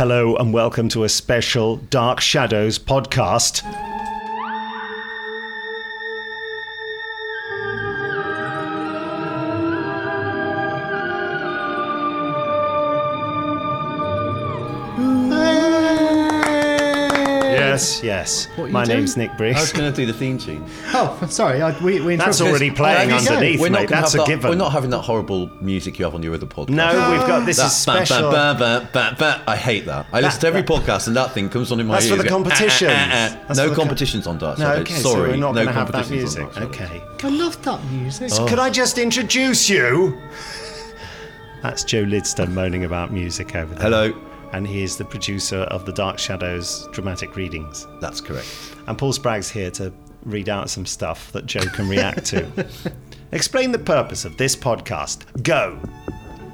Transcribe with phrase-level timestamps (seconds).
[0.00, 3.60] Hello and welcome to a special Dark Shadows podcast.
[18.20, 18.58] Yes, yes.
[18.58, 18.98] What are you My doing?
[18.98, 20.64] name's Nick I was going to do the theme tune.
[20.92, 21.62] Oh, sorry.
[21.62, 23.34] I, we, we That's already playing Oh, there you go.
[23.34, 23.88] underneath, We're not mate.
[23.88, 24.50] That's a that- given.
[24.50, 26.68] We're not having that horrible music you have on your other podcast.
[26.70, 28.30] No, we've got this That is ba- ba- special.
[28.30, 30.06] ba- ba- ba- ba- I hate that.
[30.12, 32.00] I listen to every podcast and that thing comes on in my ear.
[32.00, 32.92] That's for the Go, competitions.
[32.94, 35.20] "Ah, ah, ah, ah." No for the com- competitions on Dark No, okay, Sorry, so
[35.22, 36.60] we're not no going to have that competitions on music.
[36.60, 37.00] Dark Shadows.
[37.20, 37.26] Okay.
[37.26, 38.30] I love that music.
[38.34, 38.46] Oh.
[38.46, 40.20] Could I just introduce you?
[41.62, 43.82] That's Joe Lidster moaning about music over there.
[43.82, 44.14] Hello.
[44.52, 47.86] And he is the producer of the Dark Shadows dramatic readings.
[48.00, 48.48] That's correct.
[48.86, 49.92] And Paul Spragg's here to
[50.24, 52.66] read out some stuff that Joe can react to.
[53.32, 55.42] Explain the purpose of this podcast.
[55.42, 55.78] Go.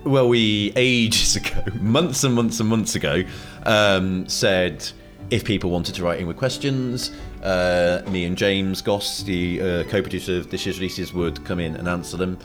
[0.05, 3.25] Well, we ages ago, months and months and months ago,
[3.65, 4.89] um, said
[5.31, 7.11] if people wanted to write in with questions,
[7.43, 11.77] uh, me and James Goss, the uh, co-producer of This Year's Releases, would come in
[11.77, 12.39] and answer them.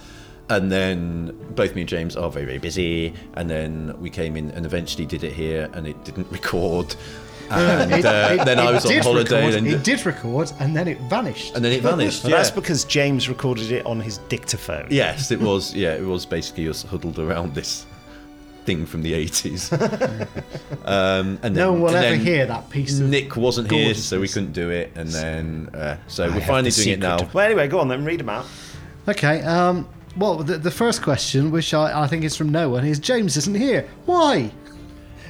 [0.52, 3.14] And then both me and James are very, very busy.
[3.36, 6.94] And then we came in and eventually did it here, and it didn't record.
[7.50, 10.52] And It- uh, it- then I was on did holiday, record, and, it did record,
[10.60, 11.56] and then it vanished.
[11.56, 12.24] and then it vanished.
[12.26, 12.32] Yeah.
[12.38, 14.88] That's because James recorded it on his dictaphone.
[14.90, 15.74] Yes, it was.
[15.74, 17.86] Yeah, it was basically us huddled around this
[18.66, 19.72] thing from the eighties.
[20.86, 23.08] um, and then, no one will and ever then hear that piece of.
[23.10, 24.92] Nick wasn't here, so we couldn't do it.
[24.96, 27.30] And then, uh, so I we're have finally the doing it now.
[27.34, 28.46] Well, anyway, go on then, read them out.
[29.08, 29.42] Okay.
[29.42, 33.00] Um, well, the, the first question, which I, I think is from no one, is
[33.00, 33.88] James isn't here.
[34.06, 34.52] Why?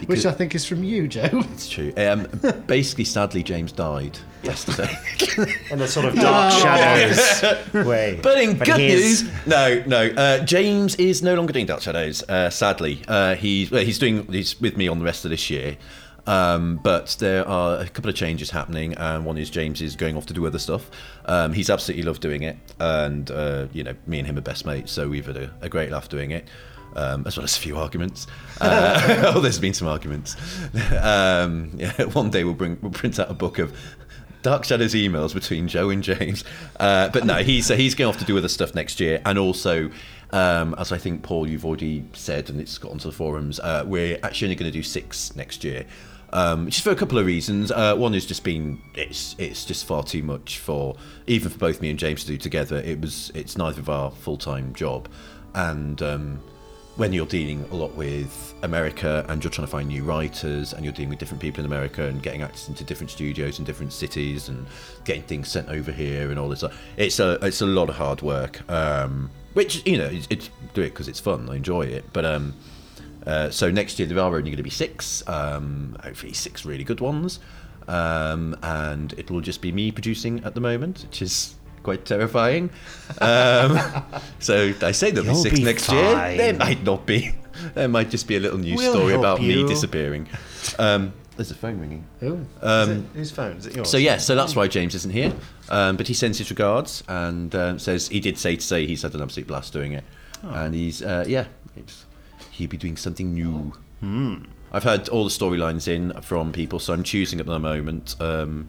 [0.08, 1.30] Which I think is from you, Joe.
[1.32, 1.94] It's true.
[1.96, 2.28] Um,
[2.66, 4.92] basically, sadly, James died yesterday.
[5.70, 8.20] In a sort of Dark Shadows way.
[8.22, 10.08] But in good here's- news, no, no.
[10.08, 12.24] Uh, James is no longer doing Dark Shadows.
[12.28, 15.52] Uh, sadly, uh, he's well, he's doing he's with me on the rest of this
[15.52, 15.78] year.
[16.28, 20.16] Um, but there are a couple of changes happening, and one is James is going
[20.16, 20.90] off to do other stuff.
[21.26, 24.66] Um, he's absolutely loved doing it, and uh, you know, me and him are best
[24.66, 26.48] mates, so we've had a, a great laugh doing it.
[26.94, 28.28] Um, as well as a few arguments.
[28.60, 30.36] Uh, oh, there's been some arguments.
[31.02, 33.74] Um, yeah, one day we'll bring we'll print out a book of
[34.42, 36.44] Dark Shadows emails between Joe and James.
[36.80, 39.90] Uh, but no, he's he's going off to do other stuff next year, and also,
[40.32, 43.84] um, as I think Paul, you've already said, and it's got onto the forums, uh,
[43.88, 45.86] we're actually only going to do six next year.
[46.34, 47.72] Um, just for a couple of reasons.
[47.72, 50.96] Uh, one is just been it's it's just far too much for
[51.28, 52.78] even for both me and James to do together.
[52.78, 55.10] It was it's neither of our full time job,
[55.54, 56.40] and um,
[56.96, 60.84] when you're dealing a lot with America and you're trying to find new writers and
[60.84, 63.94] you're dealing with different people in America and getting access into different studios in different
[63.94, 64.68] cities and
[65.06, 66.64] getting things sent over here and all this
[66.98, 68.70] it's a it's a lot of hard work.
[68.70, 71.50] Um, which you know, it's, it's do it because it's fun.
[71.50, 72.54] I enjoy it, but um,
[73.26, 75.24] uh, so next year there are only going to be six.
[75.28, 77.40] Um, hopefully six really good ones,
[77.88, 82.70] um, and it will just be me producing at the moment, which is quite terrifying.
[83.20, 83.80] Um,
[84.40, 86.16] so I say there'll You'll be six be next year.
[86.38, 87.34] There might not be.
[87.76, 89.64] There might just be a little news We'll story about you.
[89.64, 90.28] me disappearing.
[90.80, 92.06] Um, there's a phone ringing.
[92.22, 92.40] Oh.
[92.84, 93.58] Is it- whose phone?
[93.58, 93.90] Is it yours?
[93.90, 95.34] So yeah, so that's why James isn't here.
[95.70, 99.02] Um, but he sends his regards and um, says he did say to say he's
[99.04, 100.04] had an absolute blast doing it,
[100.44, 101.46] and he's uh, yeah,
[101.76, 102.06] it's,
[102.52, 103.74] he'll be doing something new.
[104.72, 108.16] I've had all the storylines in from people, so I'm choosing at the moment.
[108.20, 108.68] Um,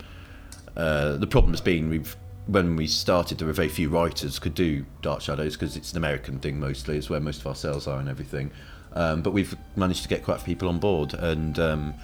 [0.77, 2.17] uh, the problem has been we've
[2.47, 5.99] when we started, there were very few writers could do Dark Shadows because it's an
[5.99, 6.97] American thing mostly.
[6.97, 8.51] It's where most of our sales are and everything.
[8.95, 11.95] Um, but we've managed to get quite a few people on board, and um,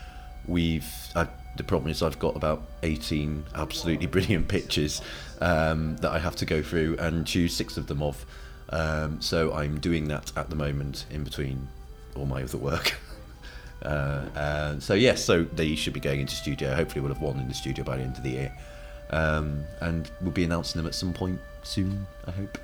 [0.46, 0.86] we've.
[1.14, 5.02] I, the problem is I've got about 18 absolutely brilliant pitches
[5.40, 8.24] um, that I have to go through and choose six of them off.
[8.70, 11.68] Um, so I'm doing that at the moment in between
[12.16, 12.94] all my other work.
[13.80, 16.74] Uh, and so yes, so they should be going into studio.
[16.74, 18.52] Hopefully, we'll have one in the studio by the end of the year,
[19.10, 22.04] um, and we'll be announcing them at some point soon.
[22.26, 22.58] I hope.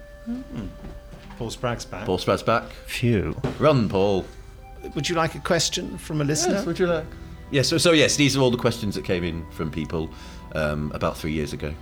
[1.38, 2.06] Paul Spragg's back.
[2.06, 2.64] Paul Spragg's back.
[2.86, 3.40] Phew.
[3.58, 4.24] Run, Paul.
[4.94, 6.54] Would you like a question from a listener?
[6.54, 7.04] Yes, would you like?
[7.50, 7.68] Yes.
[7.68, 10.10] so, so yes, these are all the questions that came in from people
[10.54, 11.72] um, about three years ago.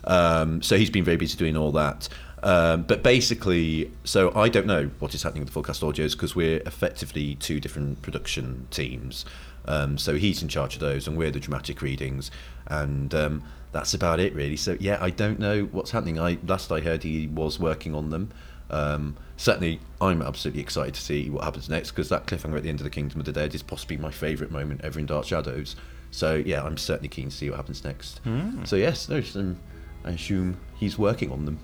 [0.06, 2.08] Um, so he's been very busy doing all that.
[2.42, 6.14] Um, but basically, so I don't know what is happening with the full cast audios
[6.14, 9.26] because we're effectively two different production teams.
[9.66, 12.32] Um, so he's in charge of those, and we're the dramatic readings,
[12.68, 14.56] and um, that's about it really.
[14.58, 16.20] So yeah, I don't know what's happening.
[16.20, 18.32] I last I heard he was working on them.
[18.72, 22.70] Um, certainly, I'm absolutely excited to see what happens next because that cliffhanger at the
[22.70, 25.26] end of the Kingdom of the Dead is possibly my favourite moment ever in Dark
[25.26, 25.76] Shadows.
[26.12, 28.22] So yeah, I'm certainly keen to see what happens next.
[28.66, 29.58] So yes, no, um,
[30.04, 31.60] I assume he's working on them.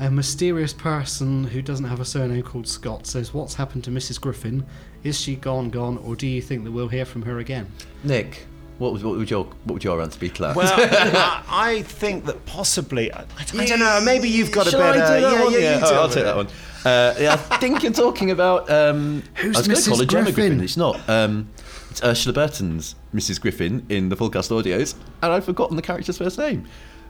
[0.00, 4.18] A mysterious person who doesn't have a surname called Scott says, What's happened to Mrs.
[4.18, 4.64] Griffin?
[5.04, 7.70] Is she gone, gone, or do you think that we'll hear from her again?
[8.02, 8.46] Nick,
[8.80, 10.56] what, was, what would your what would your answer be to that?
[10.56, 13.12] Well, I, I think that possibly.
[13.12, 13.24] I,
[13.56, 14.00] I don't know.
[14.04, 14.98] Maybe you've got a Shall I better.
[15.16, 15.52] do that yeah, one?
[15.52, 16.46] yeah, you Oh, do I'll take that one.
[16.84, 18.70] Uh, yeah, I think you're talking about.
[18.70, 19.88] Um, Who's I was going to Mrs.
[19.88, 20.34] call her Gemma Griffin?
[20.52, 20.64] Griffin.
[20.64, 21.08] It's not.
[21.10, 21.48] Um,
[21.90, 23.40] it's Ursula Burton's Mrs.
[23.40, 26.66] Griffin in the full cast audios, and I've forgotten the character's first name.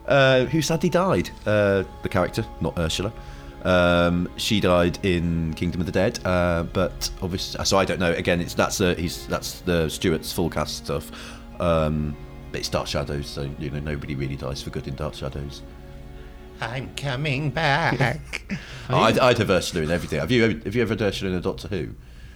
[0.07, 1.29] Uh, who sadly died.
[1.45, 3.13] Uh, the character, not Ursula.
[3.63, 8.11] Um, she died in Kingdom of the Dead, uh, but obviously, so I don't know.
[8.11, 11.11] Again, it's that's uh, he's that's the Stuart's full cast stuff.
[11.61, 12.15] Um,
[12.51, 15.61] but it's Dark Shadows, so you know nobody really dies for good in Dark Shadows.
[16.59, 18.43] I'm coming back.
[18.89, 20.19] I'd, I'd have Ursula in everything.
[20.19, 21.89] Have you ever, have you ever had Ursula in a Doctor Who?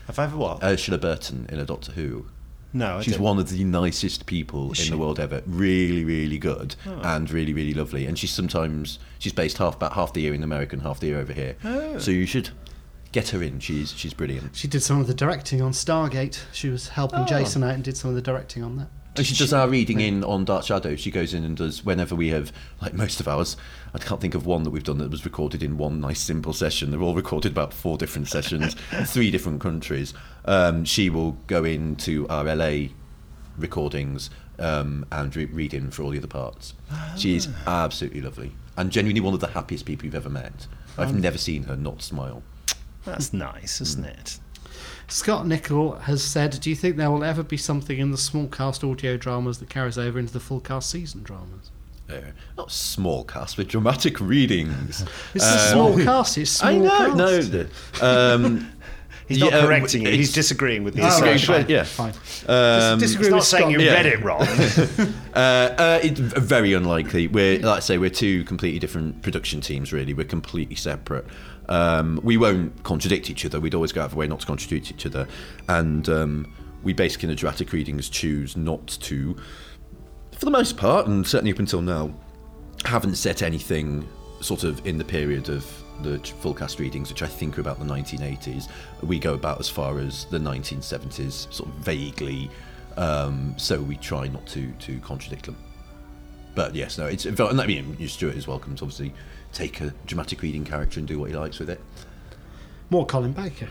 [0.07, 0.63] Have I ever what?
[0.63, 2.25] Ursula Burton in a Doctor Who.
[2.73, 3.23] no, I She's didn't.
[3.23, 4.89] one of the nicest people in she?
[4.89, 5.41] the world ever.
[5.45, 8.05] Really, really good and really, really lovely.
[8.05, 11.07] And she's sometimes she's based half about half the year in America and half the
[11.07, 11.55] year over here.
[11.63, 11.97] Oh.
[11.99, 12.49] So you should
[13.11, 13.59] get her in.
[13.59, 14.55] She's she's brilliant.
[14.55, 16.39] She did some of the directing on Stargate.
[16.51, 18.87] She was helping Jason out and did some of the directing on that.
[19.17, 20.95] And she does our reading in on Dark Shadow.
[20.95, 22.51] She goes in and does whenever we have,
[22.81, 23.55] like most of ours.
[23.93, 26.53] I can't think of one that we've done that was recorded in one nice simple
[26.53, 26.91] session.
[26.91, 28.73] They're all recorded about four different sessions,
[29.05, 30.13] three different countries.
[30.43, 32.87] Um, she will go into our LA
[33.57, 34.29] recordings
[34.59, 36.73] um, and re- read in for all the other parts.
[37.17, 40.67] She is absolutely lovely and genuinely one of the happiest people you've ever met.
[40.97, 42.43] I've never seen her not smile.
[43.05, 44.39] That's nice, isn't it?
[45.07, 48.47] Scott Nickel has said, Do you think there will ever be something in the small
[48.47, 51.71] cast audio dramas that carries over into the full cast season dramas?
[52.09, 52.17] Uh,
[52.55, 55.03] not small cast, but dramatic readings.
[55.33, 57.51] It's a small cast, it's small I know, cast.
[58.01, 58.35] no.
[58.35, 58.71] Um,
[59.27, 60.09] He's not Yeah, uh, correcting you.
[60.11, 61.83] He's disagreeing with the Oh, right, Disagreeing, fine, yeah.
[61.83, 62.13] fine.
[62.47, 63.71] Um, Dis- disagree He's not with saying Scott.
[63.71, 63.93] you Yeah.
[63.93, 64.47] read it wrong.
[65.35, 67.27] Uh, uh, it's very unlikely.
[67.27, 69.91] We're like I say, we're two completely different production teams.
[69.91, 71.25] Really, we're completely separate.
[71.67, 73.59] Um, we won't contradict each other.
[73.59, 75.27] We'd always go out of our way not to contradict each other,
[75.67, 79.35] and um, we basically in the dramatic readings choose not to,
[80.37, 82.13] for the most part, and certainly up until now,
[82.85, 84.07] haven't set anything
[84.39, 85.65] sort of in the period of
[86.01, 88.67] the full cast readings, which I think are about the 1980s.
[89.01, 92.49] We go about as far as the 1970s, sort of vaguely.
[92.97, 95.57] Um, so we try not to to contradict them.
[96.55, 97.25] But yes, no, it's.
[97.25, 99.13] and I mean, Stuart is welcome to obviously
[99.51, 101.81] take a dramatic reading character and do what he likes with it.
[102.89, 103.69] More Colin Baker.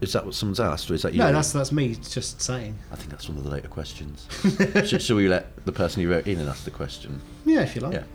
[0.00, 1.18] Is that what someone's asked, or is that you?
[1.18, 2.78] No, that's that's me just saying.
[2.90, 4.26] I think that's one of the later questions.
[4.88, 7.20] should, should we let the person who wrote in and ask the question?
[7.44, 7.94] Yeah, if you like.
[7.94, 8.04] Yeah.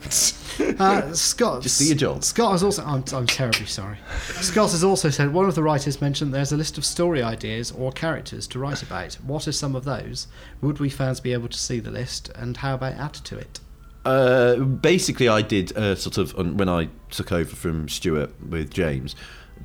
[0.79, 1.61] Uh, Scott.
[1.61, 2.23] Just do your job.
[2.23, 2.81] Scott has also.
[2.85, 3.97] I'm, I'm terribly sorry.
[4.41, 7.71] Scott has also said one of the writers mentioned there's a list of story ideas
[7.71, 9.15] or characters to write about.
[9.15, 10.27] What are some of those?
[10.61, 12.31] Would we fans be able to see the list?
[12.35, 13.59] And how about add to it?
[14.05, 19.15] Uh, basically, I did a sort of when I took over from Stuart with James,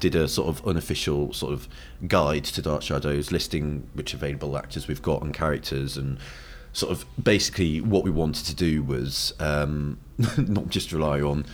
[0.01, 1.69] did a sort of unofficial sort of
[2.07, 6.19] guide to Dark Shadows, listing which available actors we've got and characters, and
[6.73, 9.99] sort of basically what we wanted to do was um,
[10.39, 11.45] not just rely on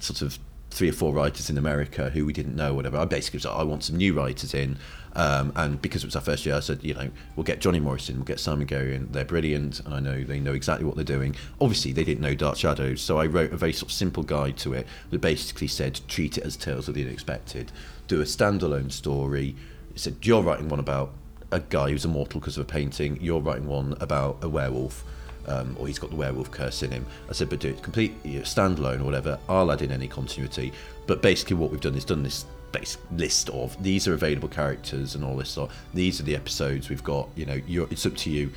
[0.00, 0.38] sort of
[0.70, 2.98] three or four writers in America who we didn't know, whatever.
[2.98, 4.78] I basically was like, I want some new writers in.
[5.16, 7.80] Um, and because it was our first year, I said, you know, we'll get Johnny
[7.80, 11.04] Morrison, we'll get Simon Guerrier They're brilliant, and I know they know exactly what they're
[11.04, 11.34] doing.
[11.58, 14.58] Obviously, they didn't know Dark Shadows, so I wrote a very sort of simple guide
[14.58, 17.72] to it that basically said, treat it as Tales of the Unexpected.
[18.08, 19.56] Do a standalone story.
[19.94, 21.12] It said, you're writing one about
[21.50, 23.18] a guy who's immortal because of a painting.
[23.18, 25.02] You're writing one about a werewolf
[25.46, 27.06] um, or he's got the werewolf curse in him.
[27.28, 29.38] I said, but do it complete you know, standalone or whatever.
[29.48, 30.72] I'll add in any continuity.
[31.06, 35.14] But basically, what we've done is done this base list of these are available characters
[35.14, 35.70] and all this sort.
[35.94, 37.28] These are the episodes we've got.
[37.36, 38.52] You know, you're, it's up to you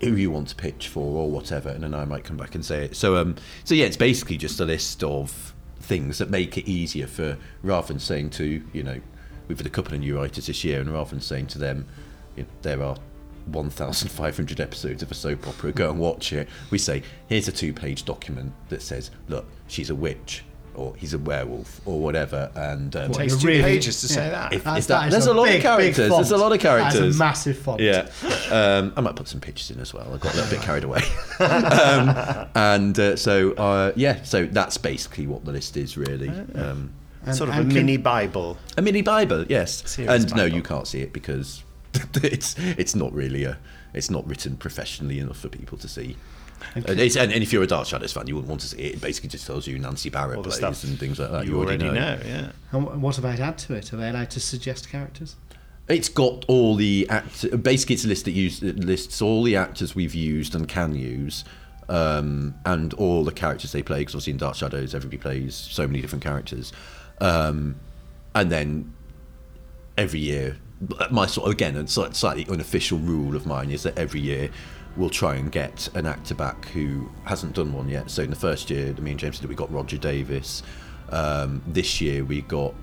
[0.00, 2.64] who you want to pitch for or whatever, and then I might come back and
[2.64, 2.96] say it.
[2.96, 7.06] So, um, so yeah, it's basically just a list of things that make it easier
[7.06, 9.00] for rather than saying to you know,
[9.48, 11.86] we've had a couple of new writers this year, and rather than saying to them,
[12.36, 12.96] you know, there are
[13.46, 16.48] 1,500 episodes of a soap opera, go and watch it.
[16.70, 21.14] We say, here's a two page document that says, look, she's a witch, or he's
[21.14, 22.50] a werewolf, or whatever.
[22.54, 24.52] And um, What, Takes two really- pages to say that.
[24.52, 26.36] If- That- is that that- is there's a lot of big, big characters, there's a
[26.36, 27.16] lot of That is characters.
[27.16, 27.80] a massive font.
[27.80, 28.08] Yeah,
[28.50, 30.06] um, I might put some pictures in as well.
[30.12, 31.02] I got a little bit carried away,
[31.40, 36.28] um, and uh, so uh, yeah, so that's basically what the list is really.
[36.28, 36.90] Um,
[37.24, 38.56] And- sort of a can- mini Bible.
[38.76, 41.62] a mini Bible, yes, Serious and no, you can't see it because
[42.22, 43.58] it's it's not really a
[43.94, 46.16] it's not written professionally enough for people to see.
[46.74, 48.78] And, it's, and, and if you're a Dark Shadows fan, you wouldn't want to see
[48.78, 48.94] it.
[48.94, 51.46] It basically just tells you Nancy Barrett All plays stuff and things like that.
[51.46, 51.92] You, already know.
[51.92, 52.52] yeah.
[52.72, 53.92] And wh- what about add to it?
[53.92, 55.36] Are they allowed to suggest characters?
[55.88, 57.62] It's got all the act.
[57.62, 60.94] Basically, it's a list that use, it lists all the actors we've used and can
[60.94, 61.44] use,
[61.88, 63.98] um, and all the characters they play.
[63.98, 66.72] Because obviously in Dark Shadows, everybody plays so many different characters,
[67.20, 67.74] um,
[68.34, 68.94] and then
[69.98, 70.56] every year,
[71.10, 74.50] my sort of, again, a slightly unofficial rule of mine is that every year
[74.96, 78.10] we'll try and get an actor back who hasn't done one yet.
[78.10, 80.62] So in the first year, me and James did, we got Roger Davis.
[81.10, 82.74] Um, this year we got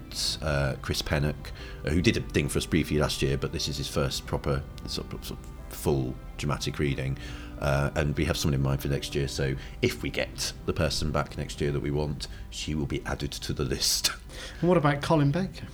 [0.41, 1.51] uh, Chris Pennock,
[1.85, 4.25] uh, who did a thing for us briefly last year, but this is his first
[4.25, 7.17] proper sort of, sort of full dramatic reading.
[7.59, 9.27] Uh, and we have someone in mind for next year.
[9.27, 13.03] So if we get the person back next year that we want, she will be
[13.05, 14.11] added to the list.
[14.61, 15.67] And what about Colin Baker?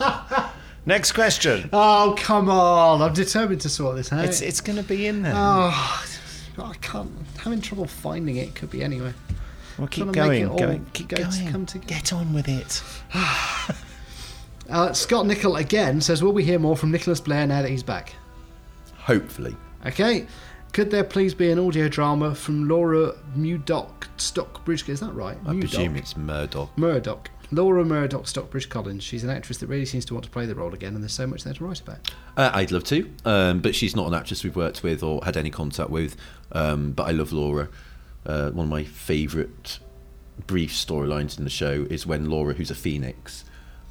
[0.86, 1.70] Next question.
[1.72, 3.00] Oh, come on.
[3.00, 4.24] I'm determined to sort this out.
[4.24, 5.32] It's it's going to be in there.
[5.34, 6.10] Oh,
[6.58, 7.10] I can't.
[7.10, 8.54] I'm having trouble finding it.
[8.54, 9.12] Could be anyway.
[9.78, 10.56] well, keep trying to make going.
[10.56, 10.86] going.
[10.92, 11.48] Keep go to going.
[11.50, 11.86] come together.
[11.94, 12.82] Get on with it.
[14.70, 17.82] Uh, Scott Nicol again says, "Will we hear more from Nicholas Blair now that he's
[17.82, 18.14] back?"
[18.96, 19.54] Hopefully.
[19.84, 20.26] Okay.
[20.72, 24.88] Could there please be an audio drama from Laura Murdoch Stockbridge?
[24.88, 25.36] Is that right?
[25.44, 25.60] I Murdoch?
[25.60, 26.76] presume it's Murdoch.
[26.78, 27.30] Murdoch.
[27.50, 29.02] Laura Murdoch Stockbridge Collins.
[29.02, 31.12] She's an actress that really seems to want to play the role again, and there's
[31.12, 32.10] so much there to write about.
[32.36, 35.36] Uh, I'd love to, um, but she's not an actress we've worked with or had
[35.36, 36.16] any contact with.
[36.52, 37.68] Um, but I love Laura.
[38.26, 39.78] Uh, one of my favourite
[40.46, 43.44] brief storylines in the show is when Laura, who's a phoenix,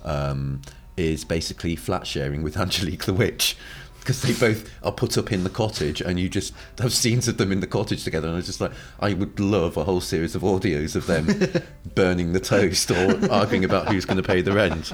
[0.03, 0.61] um,
[0.97, 3.55] is basically flat sharing with Angelique the Witch.
[4.03, 7.37] Because they both are put up in the cottage, and you just have scenes of
[7.37, 8.27] them in the cottage together.
[8.27, 11.63] And I was just like, I would love a whole series of audios of them
[11.95, 14.91] burning the toast or arguing about who's going to pay the rent.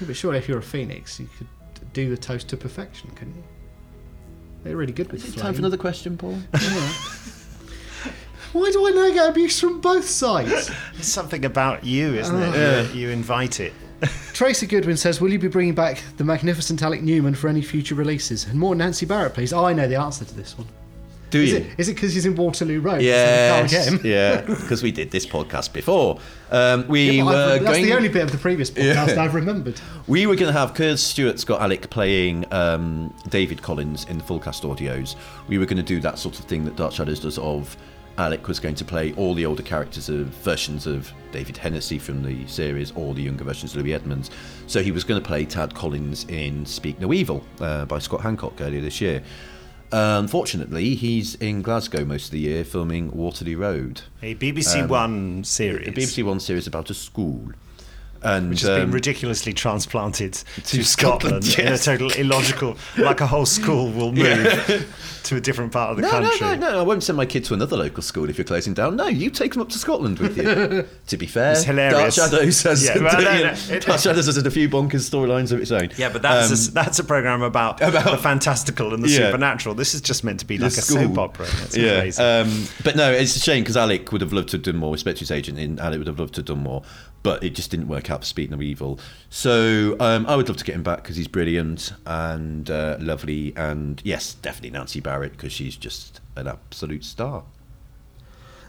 [0.00, 1.48] Yeah, but surely, if you're a phoenix, you could
[1.92, 3.44] do the toast to perfection, couldn't you?
[4.64, 6.38] They're really good with Is it time for another question, Paul?
[8.52, 10.70] Why do I now get abuse from both sides?
[10.94, 12.94] There's something about you, isn't uh, it?
[12.94, 13.72] You, you invite it.
[14.40, 17.94] Tracy Goodwin says, "Will you be bringing back the magnificent Alec Newman for any future
[17.94, 19.52] releases?" And more Nancy Barrett, please.
[19.52, 20.66] Oh, I know the answer to this one.
[21.28, 21.56] Do Is you?
[21.58, 21.66] it?
[21.76, 23.02] Is it because he's in Waterloo Road?
[23.02, 24.10] Yes, So we can't get him?
[24.10, 26.20] yeah, because we did this podcast before.
[26.50, 27.84] Um, we Yeah, were I've- that's going.
[27.84, 29.22] the only bit of the previous podcast Yeah.
[29.22, 29.78] I've remembered.
[30.08, 34.24] We were going to have Kurz Stewart Scott Alec playing um, David Collins in the
[34.24, 35.16] full cast audios.
[35.48, 37.36] We were going to do that sort of thing that Dark Shadows does.
[37.36, 37.76] Of
[38.18, 42.22] Alec was going to play all the older characters of versions of David Henesy from
[42.22, 44.30] the series, or the younger versions of Louis Edmonds.
[44.66, 48.20] So he was going to play Tad Collins in Speak No Evil uh, by Scott
[48.20, 49.22] Handcock earlier this year.
[49.92, 55.88] Unfortunately, he's in Glasgow most of the year filming Waterloo Road, A BBC One series.
[55.88, 57.50] a BBC One series about a school.
[58.22, 63.20] And which has been um, ridiculously transplanted to, Scotland, Scotland, in a total illogical, like
[63.20, 64.86] a whole school will move
[65.24, 66.38] to a different part of the No, country.
[66.46, 66.78] no, no, no.
[66.80, 68.96] I won't send my kid to another local school if you're closing down.
[68.96, 70.86] No, you take them up to Scotland with you.
[71.06, 72.16] to be fair, It's hilarious.
[72.16, 75.52] Dark Shadows has, Yeah, well, no, no, it- Dark Shadows has a few bonkers storylines
[75.52, 75.88] of its own.
[75.96, 79.28] Yeah, but that's Um, a, that's a program about, about- the fantastical and the Yeah.
[79.28, 79.74] supernatural.
[79.74, 81.02] This is just meant to be the like a school.
[81.04, 81.46] soap opera.
[81.46, 82.22] That's yeah, crazy.
[82.22, 84.92] um, but no, it's a shame because Alec would have loved to have done more.
[84.92, 86.82] Respect to his agent, and Alec would have loved to have done more,
[87.22, 88.98] but it just didn't work out for Speak No Evil.
[89.28, 93.54] So um, I would love to get him back because he's brilliant and uh, lovely,
[93.56, 97.44] and yes, definitely Nancy Barrett because she's just an absolute star.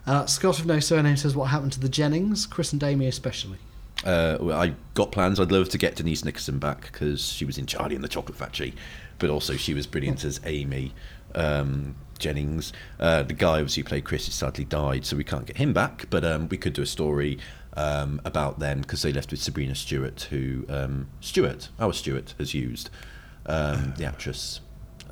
[0.06, 3.60] Uh, Scott of No Surname says, "What happened to the Jennings, Chris and Damie especially?"
[4.04, 5.40] Uh, well, I got plans.
[5.40, 8.38] I'd love to get Denise Nickerson back because she was in Charlie and the Chocolate
[8.38, 8.74] Factory,
[9.20, 10.94] but also she was brilliant as Amy
[11.36, 12.74] um, Jennings.
[13.00, 15.72] Uh, the guy obviously who played Chris has sadly died, so we can't get him
[15.72, 16.08] back.
[16.10, 17.38] But um, we could do a story
[17.76, 22.54] um, about them because they left with Sabrina Stewart, who um, Stewart, our Stewart, has
[22.54, 22.90] used
[23.46, 24.62] um, the actress.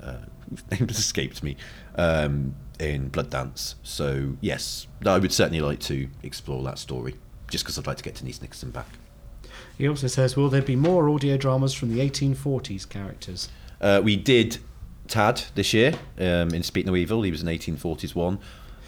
[0.01, 0.17] Uh,
[0.71, 1.55] name has escaped me
[1.95, 3.75] um, in Blood Dance.
[3.83, 7.15] So yes, I would certainly like to explore that story,
[7.49, 8.87] just because I'd like to get Denise Nickerson back.
[9.77, 13.49] He also says, "Will there be more audio dramas from the 1840s characters?"
[13.81, 14.57] Uh, we did
[15.07, 17.23] Tad this year um, in Speak No Evil.
[17.23, 18.39] He was an 1840s one.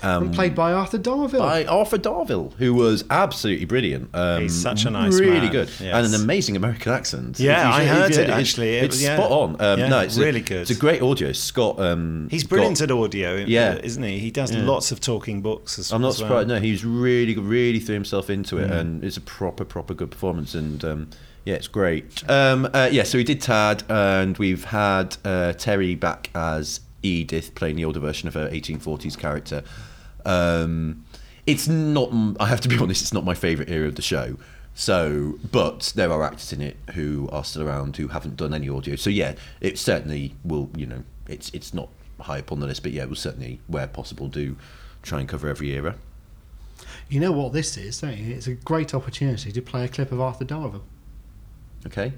[0.02, 1.40] And played by Arthur Darvill.
[1.40, 4.10] by Arthur Darvill, who was absolutely brilliant.
[4.14, 5.94] Um, He's such a nice really man, good, yes.
[5.94, 7.40] and an amazing American accent.
[7.40, 8.76] Yeah, I heard it, it's- actually.
[8.78, 9.16] It it's yeah.
[9.18, 9.62] spot on.
[9.62, 10.62] Um, Yeah, no, it's really a, good.
[10.62, 11.32] It's a great audio.
[11.32, 13.76] Scott, um, He's got- brilliant at audio, Yeah.
[13.84, 14.20] isn't he?
[14.20, 14.64] He does Yeah.
[14.64, 15.96] lots of talking books as, well.
[15.98, 16.30] I'm not as well.
[16.30, 16.48] surprised.
[16.50, 18.64] No, he's really, really threw himself into Mm.
[18.64, 20.54] it, and it's a proper, proper good performance.
[20.56, 21.08] And um,
[21.46, 22.24] yeah, it's great.
[22.30, 27.56] Um, uh, yeah, so we did Tad, and we've had uh, Terry back as Edith,
[27.56, 29.64] playing the older version of her 1840s character.
[30.26, 31.06] Um,
[31.46, 32.12] it's not.
[32.40, 33.02] I have to be honest.
[33.02, 34.38] It's not my favourite era of the show.
[34.74, 38.70] So, but there are actors in it who are still around who haven't done any
[38.70, 38.96] audio.
[38.96, 40.70] So yeah, it certainly will.
[40.76, 43.88] You know, it's it's not high up on the list, but yeah, we'll certainly, where
[43.88, 44.56] possible, do
[45.02, 45.96] try and cover every era.
[47.10, 48.34] You know what this is, don't you?
[48.34, 50.84] It's a great opportunity to play a clip of Arthur Darvill.
[51.86, 52.14] Okay.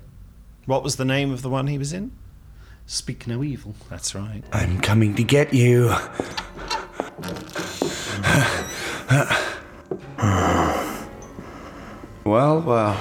[0.65, 2.11] What was the name of the one he was in?
[2.85, 3.75] Speak no evil.
[3.89, 4.43] That's right.
[4.51, 5.93] I'm coming to get you.
[12.25, 12.97] Well, well.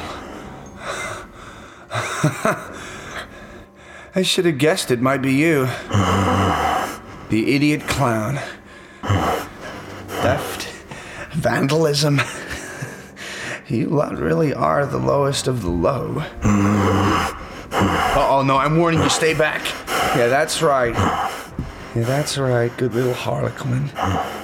[4.14, 5.68] I should have guessed it might be you.
[7.30, 8.38] The idiot clown.
[10.20, 10.68] Theft.
[11.32, 12.20] Vandalism.
[13.68, 16.16] You lot really are the lowest of the low.
[16.42, 19.62] oh, no, I'm warning you, stay back.
[20.14, 20.92] Yeah, that's right.
[21.94, 23.88] Yeah, that's right, good little harlequin.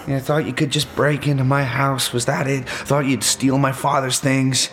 [0.09, 2.12] Yeah, I thought you could just break into my house.
[2.12, 2.69] Was that it?
[2.69, 4.71] Thought you'd steal my father's things.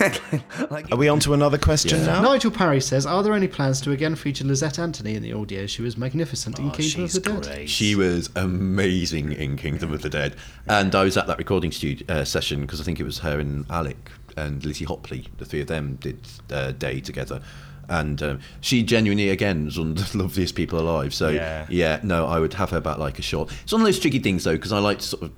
[0.70, 2.22] like, Are we on to another question now?
[2.22, 5.66] Nigel Parry says, "Are there any plans to again feature Lysette Anthony in the audio?
[5.66, 9.92] She was magnificent in Oh, Kingdom of she's the Dead." She was amazing in Kingdom
[9.92, 13.00] of the Dead, and I was at that recording studio uh, session because I think
[13.00, 16.18] it was her and Alec and Lizzie Hopley, the three of them did
[16.50, 17.42] uh, Day together,
[17.88, 21.12] and um, she genuinely again is one of the loveliest people alive.
[21.14, 22.00] So Yeah.
[22.02, 23.50] no, I would have her back like a shot.
[23.62, 25.32] It's one of those tricky things though because I like to sort of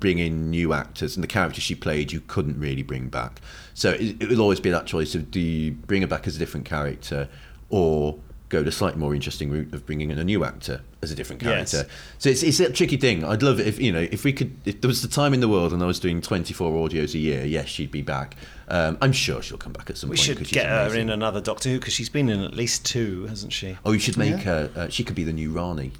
[0.00, 3.40] bring in new actors, and the character she played you couldn't really bring back.
[3.74, 6.34] So it, it will always be that choice of do you bring her back as
[6.36, 7.28] a different character
[7.68, 8.18] or
[8.52, 11.42] go the slightly more interesting route of bringing in a new actor as a different
[11.42, 11.72] Yes.
[11.72, 11.90] character.
[12.18, 13.24] So it's, it's a tricky thing.
[13.24, 14.54] I'd love it if you know if we could.
[14.66, 17.18] If there was the time in the world and I was doing 24 audios a
[17.18, 18.36] year, yes, she'd be back.
[18.68, 20.24] Um, I'm sure she'll come back at some We point.
[20.26, 22.84] should 'cause she's get her in another Doctor Who because she's been in at least
[22.84, 23.78] two, hasn't she?
[23.84, 24.70] Oh, you should make her.
[24.76, 25.92] Uh, she could be the new Rani.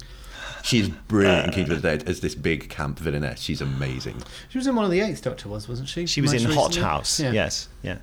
[0.63, 3.41] She's brilliant in Kingdom of the Dead as this big camp villainess.
[3.41, 4.23] She's amazing.
[4.47, 6.05] She was in one of the Eighth Doctor, was wasn't she?
[6.05, 6.75] She was Most in Hot?
[6.75, 7.19] House.
[7.19, 7.31] Yeah.
[7.33, 7.97] Yes, yeah.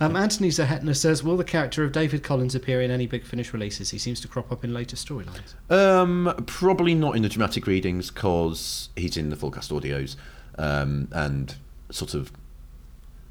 [0.00, 3.52] Um, Anthony Zahetner says, "Will the character of David Collins appear in any Big Finish
[3.52, 3.90] releases?
[3.90, 8.10] He seems to crop up in later storylines." Um, probably not in the dramatic readings
[8.10, 10.16] because he's in the full cast audios,
[10.58, 11.56] um, and
[11.90, 12.32] sort of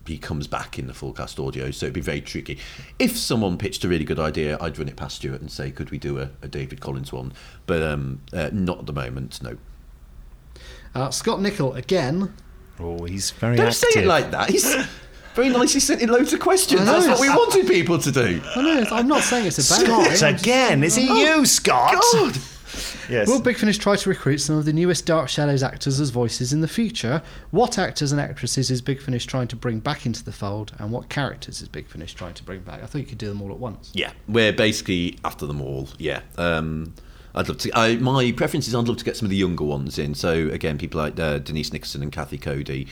[0.06, 2.60] he comes back in the full cast audio, so it'd be very tricky.
[3.00, 5.92] If someone pitched a really good idea, I'd run it past Stuart and say, could
[5.92, 7.32] we do a, a David Collins one?
[7.68, 9.58] But um, uh, not at the moment, no.
[10.94, 12.34] Uh, Scott Nickel again.
[12.80, 13.90] Oh, he's very Don't active.
[13.94, 14.50] say it like that.
[14.50, 14.76] He's
[15.36, 16.86] very nicely sent in loads of questions.
[16.86, 18.42] That's what we wanted people to do.
[18.56, 20.36] I know, I'm not saying it's a bad Scott thing.
[20.36, 20.84] Again?
[20.84, 22.04] Is it you, Scott?
[22.14, 22.38] God.
[23.10, 23.28] Yes.
[23.28, 26.54] Will Big Finish try to recruit some of the newest Dark Shadows actors as voices
[26.54, 27.22] in the future?
[27.52, 30.92] What actors and actresses is Big Finish trying to bring back into the fold, and
[30.92, 32.82] what characters is Big Finish trying to bring back?
[32.82, 33.92] I thought you could do them all at once.
[33.94, 35.90] Yeah, we're basically after them all.
[36.00, 36.22] Yeah.
[36.38, 36.94] Um,
[37.36, 37.78] I'd love to.
[37.78, 40.16] I, my preference is I'd love to get some of the younger ones in.
[40.16, 42.88] So again, people like uh, Denise Nixon and Kathy Cody,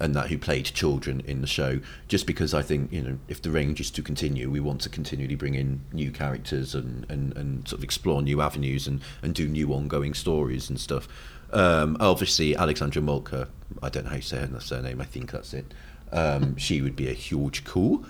[0.00, 1.80] and that who played children in the show.
[2.08, 4.88] Just because I think you know, if the range is to continue, we want to
[4.88, 9.34] continually bring in new characters and, and, and sort of explore new avenues and, and
[9.34, 11.08] do new ongoing stories and stuff.
[11.52, 13.48] Um, obviously, Alexandra Molka.
[13.82, 15.00] I don't know how you say her surname.
[15.00, 15.72] I think that's it.
[16.12, 18.04] Um, she would be a huge cool.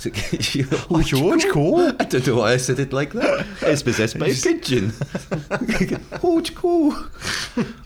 [0.00, 0.64] To get you
[1.02, 1.92] George Cool?
[1.98, 3.46] I don't know why I said it like that.
[3.60, 4.92] It's possessed by a pigeon.
[6.20, 6.96] George Cool.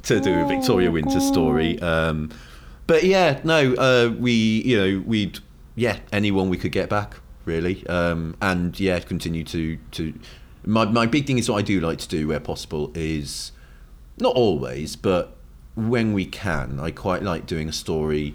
[0.04, 1.80] to do a Victoria Winter story.
[1.80, 2.30] Um,
[2.86, 5.38] but yeah, no, uh, we, you know, we'd,
[5.74, 7.86] yeah, anyone we could get back, really.
[7.86, 10.14] Um, and yeah, continue to, to,
[10.64, 13.52] my, my big thing is what I do like to do where possible is,
[14.18, 15.36] not always, but
[15.74, 18.34] when we can, I quite like doing a story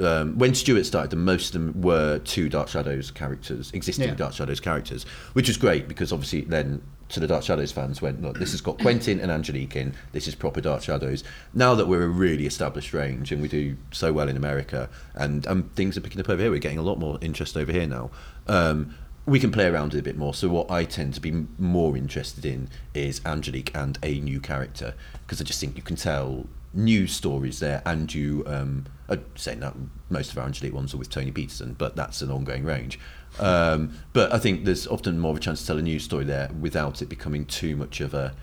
[0.00, 4.14] um, when Stuart started, them, most of them were two Dark Shadows characters, existing Yeah.
[4.14, 8.20] Dark Shadows characters, which was great because obviously then to the Dark Shadows fans went,
[8.22, 11.24] look, this has got Quentin and Angelique in, this is proper Dark Shadows.
[11.54, 15.46] Now that we're a really established range and we do so well in America and,
[15.46, 17.86] and things are picking up over here, we're getting a lot more interest over here
[17.86, 18.10] now.
[18.46, 18.94] Um,
[19.26, 20.32] we can play around with it a bit more.
[20.32, 24.94] So what I tend to be more interested in is Angelique and a new character
[25.22, 29.54] because I just think you can tell new stories there, and you um, I'd say
[29.56, 29.74] that
[30.10, 32.98] most of our Angelique ones are with Tony Peterson, but that's an ongoing range.
[33.40, 36.24] Um, but I think there's often more of a chance to tell a new story
[36.24, 38.34] there without it becoming too much of a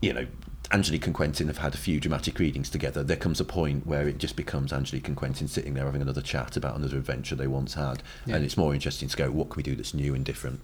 [0.00, 0.26] you know
[0.70, 4.08] Angelique and Quentin have had a few dramatic readings together, there comes a point where
[4.08, 7.46] it just becomes Angelique and Quentin sitting there having another chat about another adventure they
[7.46, 8.36] once had, Yeah.
[8.36, 10.60] and it's more interesting to go, what can we do that's new and different?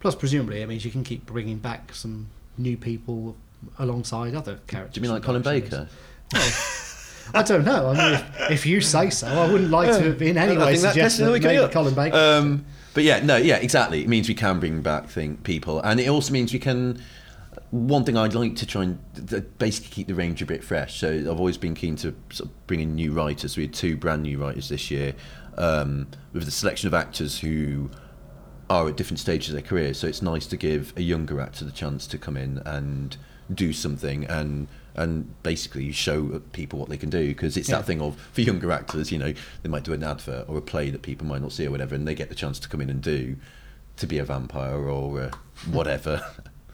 [0.00, 3.36] Plus, presumably, it means you can keep bringing back some new people
[3.78, 4.94] alongside other characters.
[4.94, 5.88] Do you mean like Colin Baker?
[6.32, 6.92] Shadows.
[7.34, 7.88] I don't know.
[7.88, 10.64] I mean, if, if you say so, I wouldn't like to have in any I
[10.66, 11.72] way think that- that we can maybe.
[11.72, 12.16] Colin Baker.
[12.16, 14.02] Um, but yeah, no, yeah, exactly.
[14.02, 17.02] It means we can bring back thing, people, and it also means we can.
[17.70, 20.62] One thing I'd like to try and th- th- basically keep the range a bit
[20.62, 21.00] fresh.
[21.00, 23.56] So I've always been keen to sort of bring in new writers.
[23.56, 25.14] We had two brand new writers this year,
[25.58, 27.90] um, with the selection of actors who
[28.70, 29.94] are at different stages of their career.
[29.94, 33.16] So it's nice to give a younger actor the chance to come in and
[33.52, 37.76] do something and and basically you show people what they can do because it's Yeah.
[37.76, 39.32] that thing of for younger actors, you know,
[39.62, 41.94] they might do an advert or a play that people might not see or whatever,
[41.94, 43.36] and they get the chance to come in and do
[43.98, 45.30] to be a vampire or uh,
[45.70, 46.24] whatever,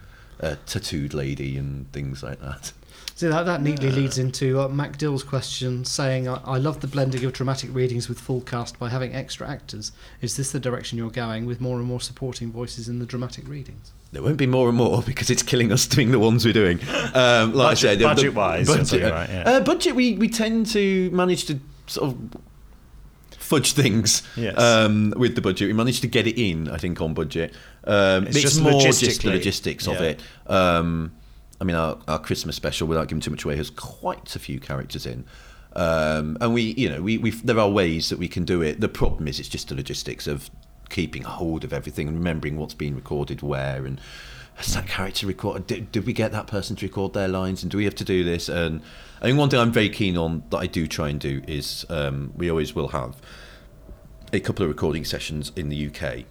[0.40, 2.72] a tattooed lady and things like that.
[3.14, 6.86] So that, that neatly leads into uh, Mac Dill's question saying, I, I love the
[6.86, 9.92] blending of dramatic readings with full cast by having extra actors.
[10.20, 13.46] Is this the direction you're going with more and more supporting voices in the dramatic
[13.48, 13.92] readings?
[14.12, 16.78] There won't be more and more because it's killing us doing the ones we're doing.
[17.14, 19.42] Um, like I Budget- said, the- budget-wise, budget, about, yeah.
[19.46, 22.18] uh, budget we, we tend to manage to sort of
[23.38, 24.56] fudge things Yes.
[24.58, 25.66] um, with the budget.
[25.68, 27.54] We managed to get it in, I think, on budget.
[27.84, 30.02] Um, It's it's just more just the logistics of yeah.
[30.10, 30.20] it.
[30.46, 31.12] Um,
[31.60, 34.58] I mean, our, our Christmas special, without giving too much away, has quite a few
[34.60, 35.24] characters in.
[35.74, 38.80] Um, and we, you know, we, we there are ways that we can do it.
[38.80, 40.50] The problem is, it's just the logistics of
[40.92, 44.00] keeping hold of everything and remembering what's being recorded where and
[44.54, 45.66] has that character recorded?
[45.66, 47.62] Did, did we get that person to record their lines?
[47.62, 48.48] And do we have to do this?
[48.48, 48.82] And
[49.20, 51.86] I think one thing I'm very keen on that I do try and do is
[51.88, 53.16] um, we always will have
[54.32, 56.24] a couple of recording sessions in the UK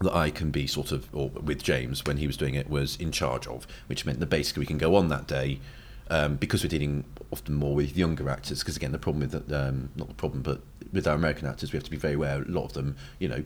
[0.00, 2.96] that I can be sort of, or with James when he was doing it, was
[2.96, 5.60] in charge of, which meant that basically we can go on that day
[6.08, 8.60] um, because we're dealing often more with younger actors.
[8.60, 11.72] Because again, the problem with the, um, not the problem, but with our American actors,
[11.72, 12.42] we have to be very aware.
[12.42, 13.42] A lot of them, you know.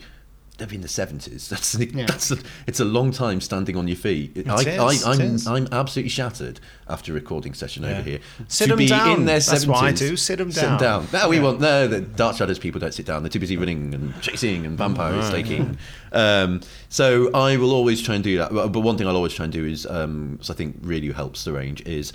[0.57, 1.49] They're in the seventies.
[1.51, 2.07] That's Yeah.
[2.07, 2.39] that's a,
[2.69, 4.47] it's a long time standing on your feet.
[4.49, 5.47] I, is, I, I'm is.
[5.49, 7.91] I'm absolutely shattered after a recording session Yeah.
[7.99, 8.19] over here.
[8.47, 9.11] Sit to 'em be down.
[9.21, 9.67] in their seventies.
[9.67, 11.03] That's what I do, sit 'em Sit 'em down.
[11.03, 11.23] Sit them down.
[11.23, 11.89] No, we want no.
[11.89, 13.25] The Dark Shadows people don't sit down.
[13.25, 15.77] They're too busy running and chasing and vampires taking.
[16.13, 18.53] Um, so I will always try and do that.
[18.55, 21.11] But but one thing I'll always try and do is, um, so I think really
[21.11, 22.13] helps the range is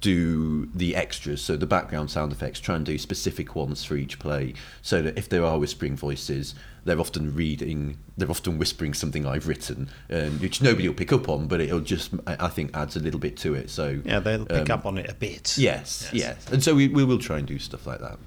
[0.00, 1.40] do the extras.
[1.42, 2.60] So the background sound effects.
[2.60, 6.54] Try and do specific ones for each play, so that if there are whispering voices,
[6.84, 7.98] they're often reading.
[8.16, 11.80] They're often whispering something I've written, um, which nobody will pick up on, but it'll
[11.80, 13.70] just I I think adds a little bit to it.
[13.70, 15.56] So Yeah, they'll pick um, up on it a bit.
[15.58, 18.18] Yes, yes, and so we, we will try and do stuff like that.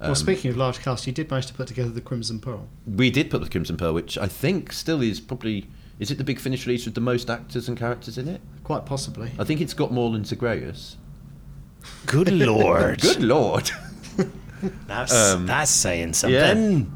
[0.00, 2.68] well, Um, speaking of large cast, you did manage to put together the Crimson Pearl.
[2.86, 5.68] we did put the Crimson Pearl, which I think still is probably
[6.00, 8.40] is it the big finish release with the most actors and characters in it?
[8.64, 9.30] Quite possibly.
[9.38, 10.96] I think it's got Morland Zagreus.
[12.06, 13.00] Good lord.
[13.00, 13.70] Good lord!
[14.86, 16.48] That's, Um, that's saying yeah.
[16.54, 16.90] something.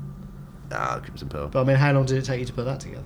[0.72, 1.48] ah, Crimson Pearl.
[1.48, 3.04] But I mean, how long did it take you to put that together?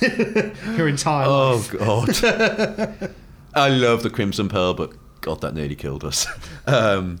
[0.76, 1.74] Your entire life.
[1.74, 3.10] Oh god!
[3.54, 6.26] I love the Crimson Pearl, but God, that nearly killed us.
[6.66, 7.20] Um,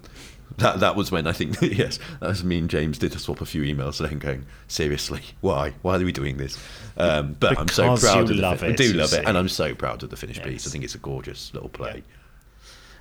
[0.58, 3.46] that that was when I think yes, that was me and James did swap a
[3.46, 6.58] few emails then going seriously, why why are we doing this?
[6.96, 8.94] Um, but I'm so Because proud you of the love fi- it, I do you
[8.94, 9.18] love see.
[9.18, 10.64] it, and I'm so proud of the finished piece.
[10.64, 10.68] Yes.
[10.68, 12.02] I think it's a gorgeous little play.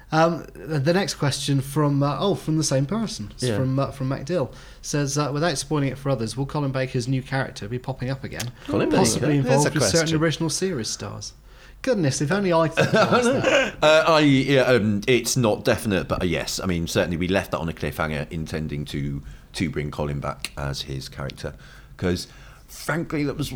[0.09, 3.57] Um, the next question from uh, oh from the same person It's Yeah.
[3.57, 7.21] from uh, from MacDill says uh, without spoiling it for others, will Colin Baker's new
[7.21, 8.51] character be popping up again?
[8.67, 11.33] Colin possibly There's involved with certain original series stars.
[11.81, 13.75] Goodness, if only I thought it was that.
[13.83, 17.51] Uh, I yeah, um, it's not definite, but uh, yes, I mean certainly we left
[17.51, 19.21] that on a cliffhanger, intending to
[19.53, 21.53] to bring Colin back as his character,
[21.95, 22.27] because
[22.67, 23.53] frankly that was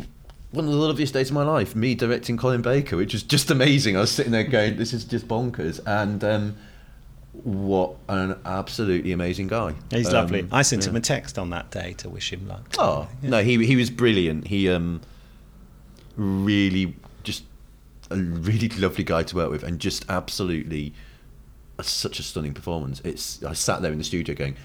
[0.52, 1.74] one of the loveliest days of my life.
[1.74, 3.96] Me directing Colin Baker, which was just amazing.
[3.96, 6.56] I was sitting there going, "This is just bonkers," and um,
[7.32, 9.74] what an absolutely amazing guy.
[9.90, 10.46] He's Um, lovely.
[10.52, 10.90] I sent yeah.
[10.90, 12.74] him a text on that day to wish him luck.
[12.78, 14.46] Oh no, he he was brilliant.
[14.48, 15.00] He um
[16.16, 17.44] really just
[18.10, 20.92] a really lovely guy to work with, and just absolutely
[21.80, 23.00] such a stunning performance.
[23.04, 24.56] It's I sat there in the studio going.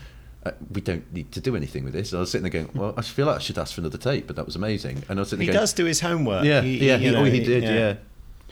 [0.48, 2.14] Uh, we don't need to do anything with this.
[2.14, 4.28] I was sitting there going, "Well, I feel like I should ask for another tape,"
[4.28, 5.04] but that was amazing.
[5.10, 6.46] And I was sitting He going, does do his homework.
[6.46, 7.74] "Yeah, He- yeah, he, know, oh, he did, yeah.
[7.74, 7.96] yeah,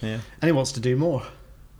[0.02, 0.18] yeah.
[0.42, 1.24] And he wants to do more.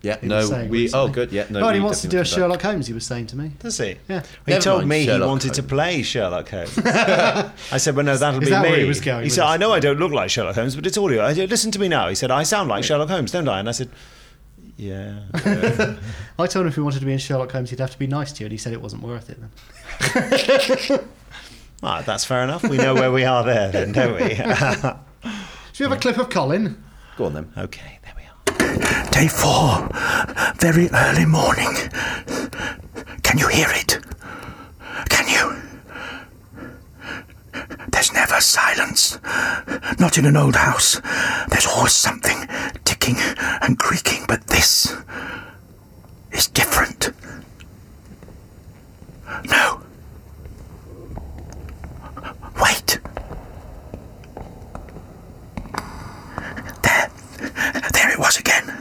[0.02, 0.84] yeah." He No, saying we.
[0.84, 1.10] recently.
[1.10, 1.32] Oh, good.
[1.32, 1.62] Yeah, no.
[1.62, 2.36] oh, and he wants to do a want that.
[2.36, 2.88] Sherlock Holmes.
[2.88, 3.52] He was saying to me.
[3.60, 3.96] Does he?
[4.08, 4.22] Yeah.
[4.46, 6.78] He Never told mind me he Sherlock wanted to play Sherlock Holmes.
[6.86, 9.42] I said, "Well, no, that'll Is be that me." where he was going he said,
[9.44, 9.50] this?
[9.50, 11.80] "I know I don't look like Sherlock Holmes, but it's audio." I said, "Listen to
[11.80, 13.90] me now." He said, "I sound like Sherlock Holmes, don't I?" And I said,
[14.78, 15.20] "Yeah."
[16.40, 18.08] I told him if he wanted to be in Sherlock Holmes, he'd have to be
[18.08, 19.38] nice to you, and he said it wasn't worth it.
[19.40, 21.00] Then
[21.84, 22.64] Ah, that's fair enough.
[22.64, 24.36] We know where we are there, then, don't we?
[25.74, 26.82] should we have a clip of Colin?
[27.18, 27.52] Go on then.
[27.58, 29.06] okay, there we are.
[29.12, 29.88] Day four,
[30.58, 31.70] very early morning.
[33.24, 34.00] Can you hear it?
[35.10, 35.62] Can you?
[37.92, 39.20] There's never silence.
[40.00, 41.00] Not in an old house.
[41.50, 42.48] There's always something
[42.84, 43.16] ticking
[43.62, 44.45] and creaking, but this
[46.36, 47.12] is different.
[49.50, 49.82] No.
[52.62, 53.00] Wait.
[56.84, 57.12] There.
[57.94, 58.74] There it was again.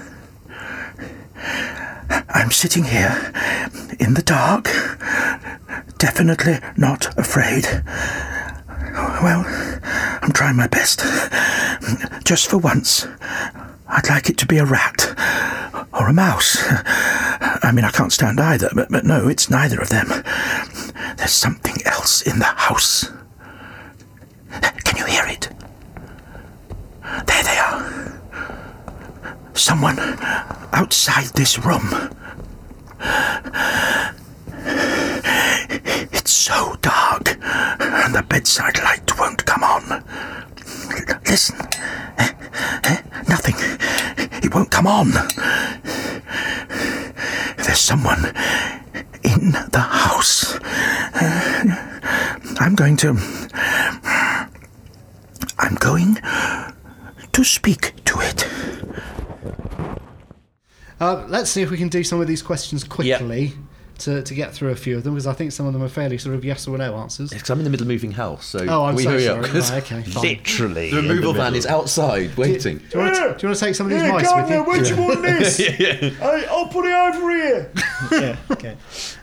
[2.29, 3.33] I'm sitting here
[4.01, 4.64] in the dark,
[5.99, 7.64] definitely not afraid.
[9.23, 9.45] Well,
[10.23, 11.01] I'm trying my best.
[12.25, 13.07] Just for once,
[13.88, 15.14] I'd like it to be a rat
[15.93, 16.57] or a mouse.
[17.64, 20.09] I mean, I can't stand either, but, but no, it's neither of them.
[21.16, 23.11] There's something else in the house.
[24.85, 25.48] Can you hear it?
[27.27, 28.20] There they are.
[29.55, 29.98] Someone
[30.72, 31.88] outside this room.
[36.12, 40.05] It's so dark, and the bedside light won't come on.
[41.27, 41.57] Listen.
[42.18, 42.31] Eh,
[42.85, 43.55] eh, Nothing.
[44.42, 45.11] It won't come on.
[47.57, 48.24] There's someone
[49.22, 50.55] in the house.
[52.74, 53.10] I'm going to.
[55.60, 56.16] I'm going
[57.30, 58.48] to speak to it.
[60.98, 63.52] Uh, let's see if we can do some of these questions quickly
[64.05, 65.88] to, to get through a few of them because I think some of them are
[65.88, 67.31] fairly sort of yes or no answers.
[67.31, 69.40] Because I'm in the middle of moving house, so Oh, I'm we so hurry sorry.
[69.45, 69.51] up?
[69.51, 70.23] 'Cause Right, okay, fine.
[70.23, 70.90] Literally.
[70.90, 72.79] The in the removal van is outside waiting.
[72.79, 74.51] Do you, want to, do you want to take some of these Yeah, mice with
[74.51, 74.62] you?
[74.64, 75.59] Where do you want this?
[75.81, 77.73] yeah, I, I'll put it over here.
[78.12, 78.77] yeah, okay.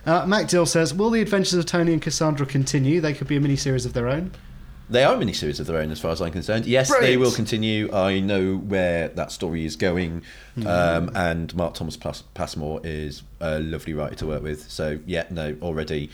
[0.05, 3.01] Uh, Mac Dill says, "Will the adventures of Tony and Cassandra continue?
[3.01, 4.31] They could be a mini series of their own."
[4.91, 6.65] They are a mini-series of their own, as far as I'm concerned.
[6.65, 7.89] Yes, they will continue.
[7.93, 10.23] I know where that story is going,
[10.65, 14.69] um, and Mark Thomas Pass- Passmore is a lovely writer to work with.
[14.69, 16.09] So, yeah, no, already.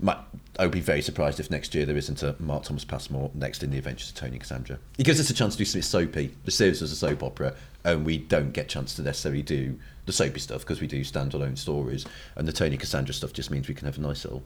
[0.00, 0.16] My,
[0.58, 3.62] I would be very surprised if next year there isn't a Mark Thomas Passmore next
[3.62, 4.78] in the Adventures of Tony Cassandra.
[4.98, 6.34] It gives us a chance to do something soapy.
[6.46, 9.78] The series was a soap opera, and we don't get a chance to necessarily do
[10.06, 13.68] the soapy stuff because we do standalone stories, and the Tony Cassandra stuff just means
[13.68, 14.42] we can have a nice little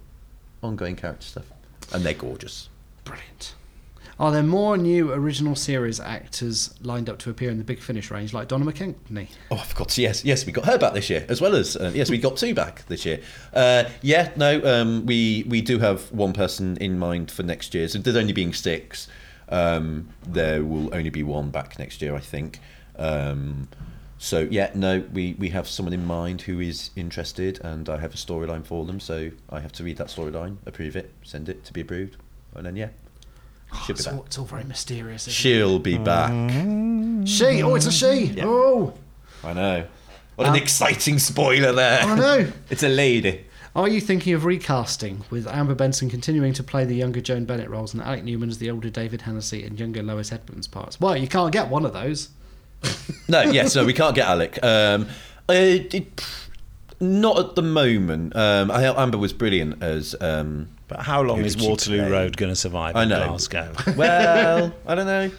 [0.61, 1.47] ongoing character stuff,
[1.95, 2.69] and they're gorgeous.
[3.05, 3.55] Brilliant.
[4.19, 8.11] Are there more new original series actors lined up to appear in the Big Finish
[8.11, 9.29] range, like Donna McKechnie?
[9.51, 9.99] Oh, I forgot.
[9.99, 12.39] Yes, yes, we got her back this year, as well as uh, yes, we got
[12.39, 13.21] two back this year.
[13.53, 17.89] Uh, yeah, no, um, we we do have one person in mind for next year.
[17.89, 19.07] So there's only being six.
[19.51, 22.61] Um, there will only be one back next year, I think.
[22.97, 23.69] Um,
[24.17, 28.15] so yeah, no, we we have someone in mind who is interested, and I have
[28.15, 28.99] a storyline for them.
[28.99, 32.17] So I have to read that storyline, approve it, send it to be approved,
[32.55, 32.89] and then yeah,
[33.73, 34.15] she'll oh, be It's back.
[34.15, 35.23] all, it's all very mysterious.
[35.23, 36.05] isn't She'll be mm.
[36.05, 36.33] back.
[36.33, 37.29] it?
[37.29, 37.63] She.
[37.63, 38.41] Oh, it's a she.
[38.43, 38.93] Oh,
[39.45, 39.87] I know.
[40.37, 42.03] What an um, exciting spoiler there.
[42.03, 42.53] I know.
[42.71, 43.47] It's a lady.
[43.75, 47.69] Are you thinking of recasting with Amber Benson continuing to play the younger Joan Bennett
[47.69, 50.99] roles and Alec Newman as the older David Henesy and younger Louis Edmonds parts?
[50.99, 52.31] Well, you can't get one of those.
[53.29, 54.63] No, yes, no, we can't get Alec.
[54.63, 55.09] Um,
[55.49, 56.27] uh, it, it,
[57.01, 58.35] not at the moment.
[58.37, 60.15] Um, I, Amber was brilliant as.
[60.21, 62.11] Um, But how long is Waterloo play?
[62.11, 63.27] Road going to survive I know.
[63.29, 63.73] Glasgow?
[63.97, 65.31] well, I don't know.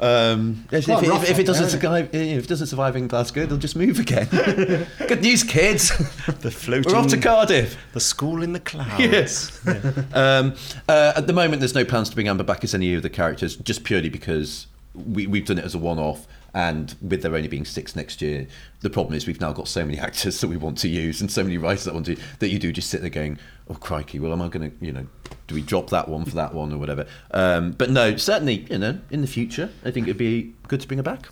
[0.00, 3.06] Um, if, if, rough if, if it doesn't there, survive, if it doesn't survive in
[3.06, 4.28] Glasgow, they'll just move again.
[5.06, 5.90] Good news, kids.
[6.40, 6.90] the floating.
[6.90, 7.76] We're off to Cardiff.
[7.92, 9.60] The school in the clouds.
[10.14, 10.54] Um,
[10.88, 13.10] uh, at the moment, there's no plans to bring Amber back as any of the
[13.10, 17.48] characters, just purely because we, we've done it as a one-off, and with there only
[17.48, 18.46] being six next year,
[18.80, 21.30] the problem is we've now got so many actors that we want to use and
[21.30, 24.18] so many writers that want to that you do just sit there going, "Oh crikey,
[24.18, 25.06] well, am I going to, you know,
[25.46, 28.78] do we drop that one for that one or whatever?" Um, but no, certainly, you
[28.78, 31.28] know, in the future, I think it'd be good to bring her back.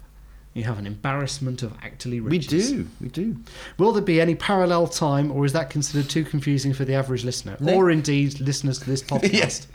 [0.55, 2.73] You have an embarrassment of actorly riches.
[2.73, 3.37] We do, we do.
[3.77, 7.23] Will there be any parallel time, or is that considered too confusing for the average
[7.25, 7.75] listener, No.
[7.75, 9.33] or indeed listeners to this podcast?
[9.33, 9.69] Yes.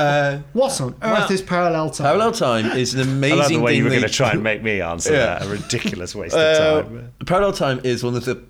[0.00, 2.06] Uh, What on earth is parallel time?
[2.06, 3.12] parallel time is an amazing.
[3.12, 5.12] I amazing love the way thing you were going to try and make me answer
[5.12, 5.38] Yeah.
[5.38, 5.42] that.
[5.42, 6.38] A ridiculous waste Uh,
[6.84, 7.12] of time.
[7.26, 8.42] Parallel Time is one of the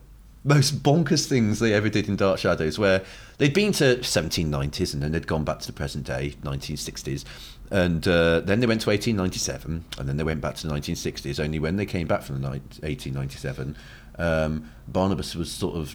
[0.45, 3.03] most bonkers things they ever did in Dark Shadows, where
[3.39, 7.25] they'd been to 1790s and then they'd gone back to the present day, 1960s,
[7.71, 11.39] and uh, then they went to 1897, and then they went back to the 1960s.
[11.39, 13.77] Only when they came back from the ni- 1897,
[14.19, 15.95] um, Barnabas was sort of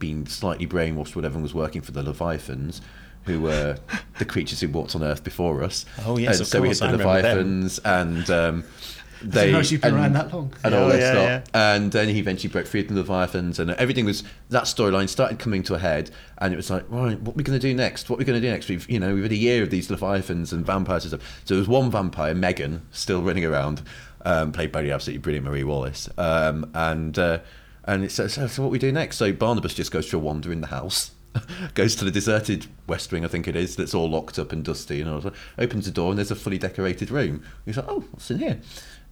[0.00, 2.80] being slightly brainwashed, whatever, and was working for the Leviathans.
[3.26, 3.76] Who were
[4.18, 5.86] the creatures who walked on Earth before us?
[6.04, 7.06] Oh, yes, and of so we course, had I the them.
[7.06, 8.64] Leviathans, and um,
[9.22, 10.52] they didn't realise you've been and- around that long.
[10.62, 11.50] and all that yeah, stuff.
[11.54, 15.38] And then he eventually broke free from the Leviathans, and everything was that storyline started
[15.38, 16.10] coming to a head.
[16.38, 18.10] And it was like, right, what are we going to do next?
[18.10, 18.68] What are we going to do next?
[18.68, 21.40] We've, you know, we've had a year of these Leviathans and vampires and stuff.
[21.46, 23.82] So there was one vampire, Megan, still running around.
[24.26, 26.08] um, played by the absolutely brilliant Marie Wallace.
[26.18, 27.38] Um, and uh,
[27.84, 29.16] and it's so, so what we do next.
[29.18, 31.10] So Barnabas just goes for a wander in the house.
[31.74, 34.64] goes to the deserted West Wing, I think it is, that's all locked up and
[34.64, 37.42] dusty, and all, opens the door and there's a fully decorated room.
[37.64, 38.60] He's like, "Oh, what's in here?"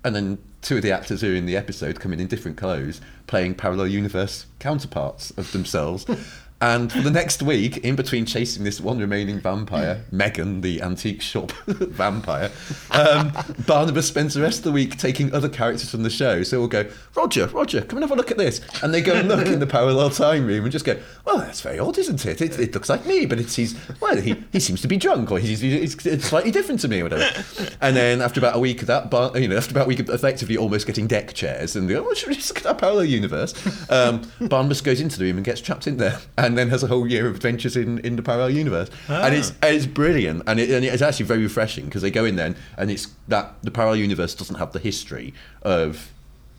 [0.04, 2.56] And then two of the actors who are in the episode come in in different
[2.56, 6.06] clothes, playing parallel universe counterparts of themselves.
[6.62, 11.20] And for the next week, in between chasing this one remaining vampire, Megan, the antique
[11.20, 12.52] shop vampire,
[12.92, 13.32] um,
[13.66, 16.44] Barnabas spends the rest of the week taking other characters from the show.
[16.44, 18.60] So we'll go, Roger, Roger, come and have a look at this.
[18.80, 21.60] And they go and look in the parallel time room and just go, well, that's
[21.62, 22.40] very odd, isn't it?
[22.40, 25.32] It, it looks like me, but it's he's, well, he, he seems to be drunk
[25.32, 27.44] or he's, he's, he's slightly different to me or whatever.
[27.80, 29.98] And then after about a week of that, Bar, you know, after about a week
[29.98, 33.06] of effectively almost getting deck chairs and go, oh, should we just at our parallel
[33.06, 33.52] universe?
[33.90, 36.20] Um, Barnabas goes into the room and gets trapped in there.
[36.38, 39.52] And then has a whole year of adventures in, in the parallel universe, and it's
[39.62, 42.56] it's brilliant, and, it, and it's actually very refreshing because they go in there and,
[42.76, 46.12] and it's that the parallel universe doesn't have the history of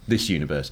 [0.07, 0.71] this universe.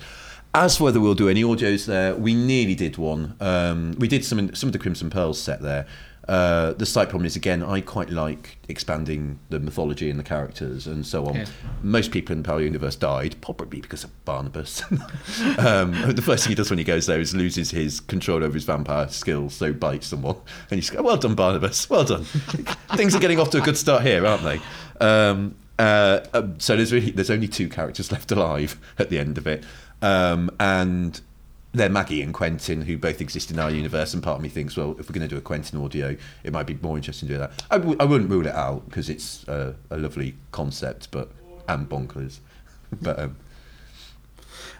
[0.53, 3.35] As for whether we'll do any audios there, we nearly did one.
[3.39, 5.87] Um, we did some some of the Crimson Pearls set there.
[6.31, 10.87] Uh, the slight problem is again, I quite like expanding the mythology and the characters
[10.87, 11.35] and so on.
[11.35, 11.45] Yeah.
[11.83, 14.81] Most people in the Power universe died, probably because of Barnabas.
[15.57, 18.53] um, the first thing he does when he goes there is loses his control over
[18.53, 20.37] his vampire skills, so bites someone,
[20.69, 21.89] and he's go, "Well done, Barnabas.
[21.89, 22.23] Well done.
[22.95, 24.61] Things are getting off to a good start here, aren't they?"
[25.05, 29.37] Um, uh, um, so there's really there's only two characters left alive at the end
[29.37, 29.65] of it,
[30.01, 31.19] um, and
[31.73, 34.13] they're Maggie and Quentin, who both exist in our universe.
[34.13, 36.51] And part of me thinks, well, if we're going to do a Quentin audio, it
[36.51, 37.63] might be more interesting to do that.
[37.71, 41.29] I w- I wouldn't rule it out because it's uh, a lovely concept, but
[41.67, 42.39] and bonkers.
[43.01, 43.37] but um,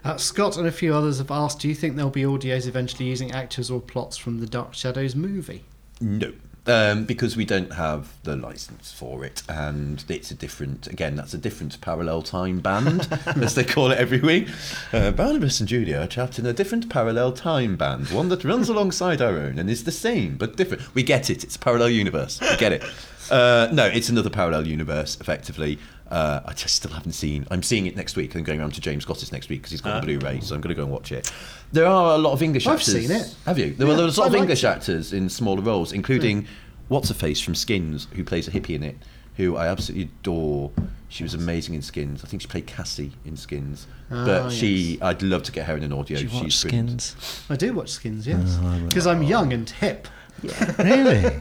[0.04, 3.06] Uh, Scott and a few others have asked, do you think there'll be audios eventually
[3.08, 5.64] using actors or plots from the Dark Shadows movie?
[6.02, 6.34] No.
[6.68, 10.86] Um, because we don't have the license for it, and it's a different.
[10.86, 13.08] Again, that's a different parallel time band,
[13.42, 14.48] as they call it every week.
[14.94, 18.70] Uh, Barnabas and Julia are trapped in a different parallel time band, one that runs
[18.70, 20.94] alongside our own and is the same but different.
[20.94, 21.44] We get it.
[21.44, 22.40] It's a parallel universe.
[22.40, 22.84] We get it.
[23.32, 25.80] Uh, no, it's another parallel universe, effectively.
[26.12, 27.48] Uh, I just still haven't seen.
[27.50, 28.36] I'm seeing it next week.
[28.36, 30.62] I'm going around to James Goss's next week because he's got the Blu-ray, so I'm
[30.62, 31.32] going to go and watch it.
[31.72, 32.94] There are a lot of English I've actors.
[33.08, 33.34] seen it.
[33.46, 33.74] Have you?
[33.74, 34.68] There, Yeah, were there was a lot I of English it.
[34.68, 36.48] actors in smaller roles, including
[36.90, 38.98] what's her face from Skins, who plays a hippie in it,
[39.38, 40.72] who I absolutely adore.
[41.08, 42.24] She was amazing in Skins.
[42.26, 43.88] I think she played Cassie in Skins.
[44.12, 46.18] Ah, but she, I'd love to get her in an audio.
[46.18, 47.02] Do you watch She's brilliant.
[47.02, 47.46] Skins?
[47.50, 48.58] I do watch Skins, yes.
[48.88, 50.08] Because I'm young and hip.
[50.78, 51.40] Really?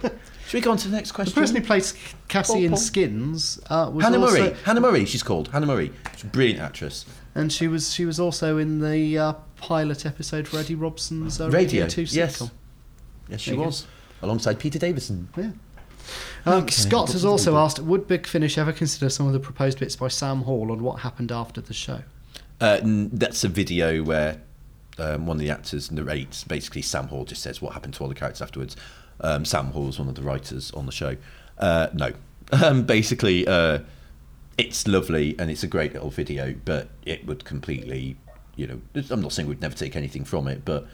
[0.50, 1.32] Should we go on to the next question?
[1.32, 1.94] The person who plays
[2.26, 4.56] Cassie Paul, in Skins uh, was Hannah also, Murray.
[4.64, 5.04] Hannah Murray.
[5.04, 5.92] She's called Hannah Murray.
[6.16, 7.06] She's a brilliant actress.
[7.36, 11.44] and she was she was also in the uh, pilot episode for Eddie Robson's uh,
[11.50, 12.38] Radio, Radio Two yes.
[12.42, 12.50] sitcom.
[13.28, 13.66] Yes, she There you go.
[13.66, 13.86] was
[14.22, 15.28] alongside Peter Davison.
[15.36, 15.50] Yeah.
[16.44, 19.94] Um, Scott has also asked, would Big Finish ever consider some of the proposed bits
[19.94, 22.00] by Sam Hall on what happened after the show?
[22.60, 24.40] Uh, that's a video where
[24.98, 26.42] um, one of the actors narrates.
[26.42, 28.76] Basically, Sam Hall just says what happened to all the characters afterwards.
[29.22, 31.16] Um, Sam Hall is one of the writers on the show.
[31.58, 32.12] Uh, no,
[32.52, 33.80] um, basically, uh,
[34.58, 38.16] it's lovely and it's a great little video, but it would completely,
[38.56, 38.80] you know,
[39.10, 40.86] I'm not saying we'd never take anything from it, but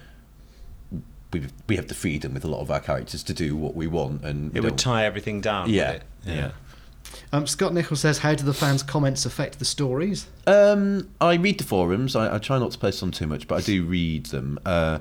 [1.33, 3.87] we we have the freedom with a lot of our characters to do what we
[3.87, 5.69] want, and It would tie everything down.
[5.71, 6.37] yeah, With it.
[6.37, 6.51] yeah.
[7.33, 10.27] Um, Scott Nichols says, how do the fans' comments affect the stories?
[10.47, 12.17] Um, I read the forums.
[12.17, 14.59] I, I try not to post on too much, but I do read them.
[14.67, 14.99] Uh,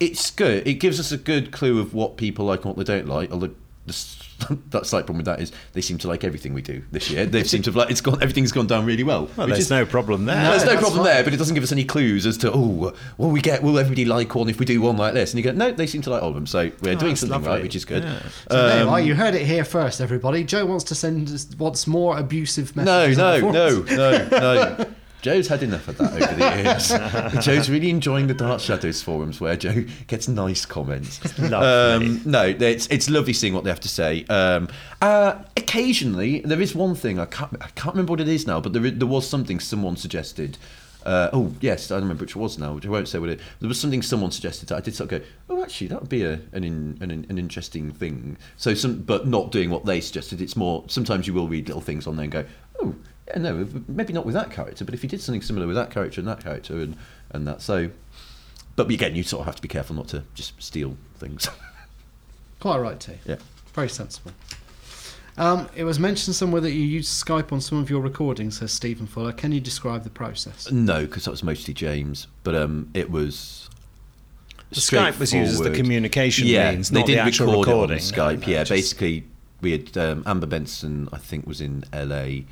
[0.00, 0.66] it's good.
[0.66, 3.30] It gives us a good clue of what people like and what they don't like.
[3.30, 3.54] Although
[3.86, 7.10] the, that slight problem with that is they seem to like everything we do this
[7.10, 7.26] year.
[7.26, 8.22] They seem to have like it's gone.
[8.22, 9.28] Everything's gone down really well.
[9.36, 10.42] Well, there's is, no problem there.
[10.42, 11.04] there's no problem fine.
[11.04, 13.62] there, but it doesn't give us any clues as to oh, will we get?
[13.62, 15.32] Will everybody like one if we do one like this?
[15.32, 16.46] And you go, no, they seem to like all of them.
[16.46, 17.48] So we're doing something lovely.
[17.48, 18.02] right, which is good.
[18.02, 18.18] Yeah.
[18.50, 19.00] So there you Um, are.
[19.00, 20.44] You heard it here first, everybody.
[20.44, 23.18] Joe wants to send us wants more abusive messages.
[23.18, 24.86] on the no, no, no, no.
[25.24, 27.46] Joe's had enough of that over the years.
[27.46, 31.18] Joe's really enjoying the Dark Shadows forums where Joe gets nice comments.
[31.40, 34.26] Um, no, it's it's lovely seeing what they have to say.
[34.26, 34.68] Um,
[35.00, 38.60] uh, occasionally, there is one thing I can't I can't remember what it is now,
[38.60, 40.58] but there there was something someone suggested.
[41.06, 42.74] Uh, oh yes, I remember which it was now.
[42.74, 43.40] Which I won't say what it.
[43.60, 45.26] There was something someone suggested that I did sort of go.
[45.48, 48.36] Oh, actually, that would be a, an, in, an an interesting thing.
[48.58, 50.42] So some, but not doing what they suggested.
[50.42, 50.84] It's more.
[50.88, 52.44] Sometimes you will read little things on there and go,
[52.82, 52.94] oh
[53.36, 56.20] no, maybe not with that character, but if you did something similar with that character
[56.20, 56.96] and that character and
[57.30, 57.62] and that.
[57.62, 57.90] So,
[58.76, 61.48] but again, you sort of have to be careful not to just steal things.
[62.60, 63.18] Quite right, too.
[63.26, 63.36] yeah.
[63.74, 64.32] Very sensible.
[65.36, 68.72] Um, it was mentioned somewhere that you used Skype on some of your recordings, says
[68.72, 69.32] Stephen Fuller.
[69.32, 70.70] Can you describe the process?
[70.70, 73.68] No, because that was mostly James, but um, it was.
[74.72, 77.98] Skype was used as the communication yeah, means, they not did the actual record recording.
[77.98, 78.40] it on Skype.
[78.40, 79.24] No, no, yeah, just- basically,
[79.60, 82.44] we had um, Amber Benson, I think, was in LA.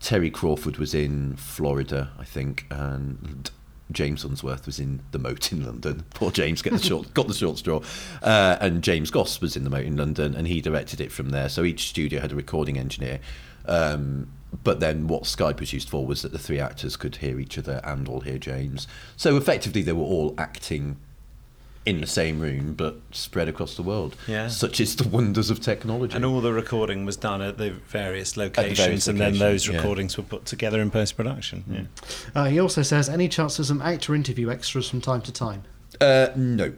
[0.00, 3.50] Terry Crawford was in Florida, I think, and
[3.90, 6.04] James Unsworth was in the Moat in London.
[6.14, 7.80] Poor James got the short, got the short straw,
[8.22, 11.30] uh, and James Goss was in the Moat in London, and he directed it from
[11.30, 11.48] there.
[11.48, 13.20] So each studio had a recording engineer.
[13.66, 14.30] Um,
[14.62, 17.58] but then what Skype was used for was that the three actors could hear each
[17.58, 18.86] other and all hear James.
[19.16, 20.98] So effectively, they were all acting
[21.86, 24.16] in the same room but spread across the world.
[24.26, 24.48] Yeah.
[24.48, 26.16] Such is the wonders of technology.
[26.16, 29.68] And all the recording was done at the various locations, various and then locations, those
[29.68, 29.76] yeah.
[29.76, 31.64] recordings were put together in post production.
[31.68, 32.40] Yeah.
[32.40, 35.64] Uh, he also says, any chance of some actor interview extras from time to time?
[36.00, 36.72] Uh, no,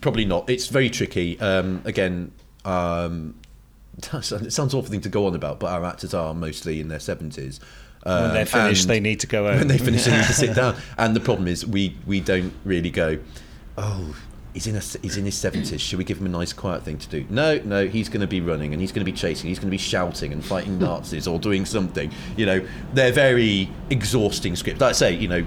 [0.00, 0.50] probably not.
[0.50, 1.38] It's very tricky.
[1.40, 2.32] Um, again,
[2.64, 3.34] um,
[4.12, 7.00] it sounds awful thing to go on about, but our actors are mostly in their
[7.00, 7.60] seventies.
[8.04, 9.58] Um, When they're finished, they need to go home.
[9.58, 10.76] When they finish, they need to sit down.
[10.96, 13.18] And the problem is, we we don't really go.
[13.76, 14.14] Oh,
[14.54, 15.80] he's in a, he's in his seventies.
[15.80, 17.24] Should we give him a nice, quiet thing to do?
[17.30, 17.86] No, no.
[17.86, 19.48] He's going to be running, and he's going to be chasing.
[19.48, 22.12] He's going to be shouting and fighting Nazis or doing something.
[22.36, 24.80] You know, they're very exhausting scripts.
[24.80, 25.46] Like I say, you know,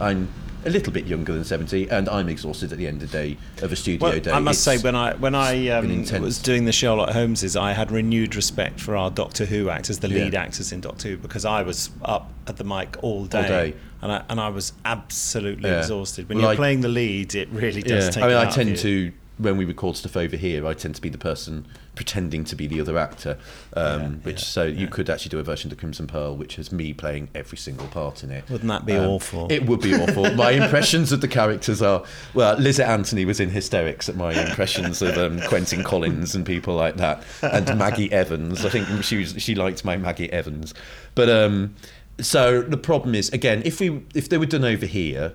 [0.00, 0.28] I'm
[0.66, 3.36] a little bit younger than 70 and I'm exhausted at the end of the day
[3.62, 4.30] of a studio Well, day.
[4.30, 7.90] I must say, when I when I um, was doing the Sherlock Holmeses, I had
[7.90, 10.42] renewed respect for our Doctor Who actors, the lead Yeah.
[10.42, 13.74] actors in Doctor Who, because I was up at the mic all day, day.
[14.02, 15.80] and I and I was absolutely Yeah.
[15.80, 16.28] exhausted.
[16.28, 18.10] When Well, you're I- playing the lead, it really does yeah.
[18.10, 18.24] take.
[18.24, 21.02] I mean, it I tend to when we record stuff over here, I tend to
[21.02, 21.66] be the person
[21.96, 23.36] pretending to be the other actor.
[23.74, 26.36] Um, Yeah, which yeah, so you could actually do a version of the Crimson Pearl,
[26.36, 28.44] which has me playing every single part in it.
[28.48, 29.50] Wouldn't that be Um, awful?
[29.50, 30.32] It would be awful.
[30.34, 32.56] my impressions of the characters are well.
[32.56, 36.96] Lysette Anthony was in hysterics at my impressions of um, Quentin Collins and people like
[36.96, 38.64] that, and Maggie Evans.
[38.64, 40.74] I think she was she liked my Maggie Evans,
[41.16, 41.74] but um,
[42.20, 45.32] so the problem is again if we if they were done over here,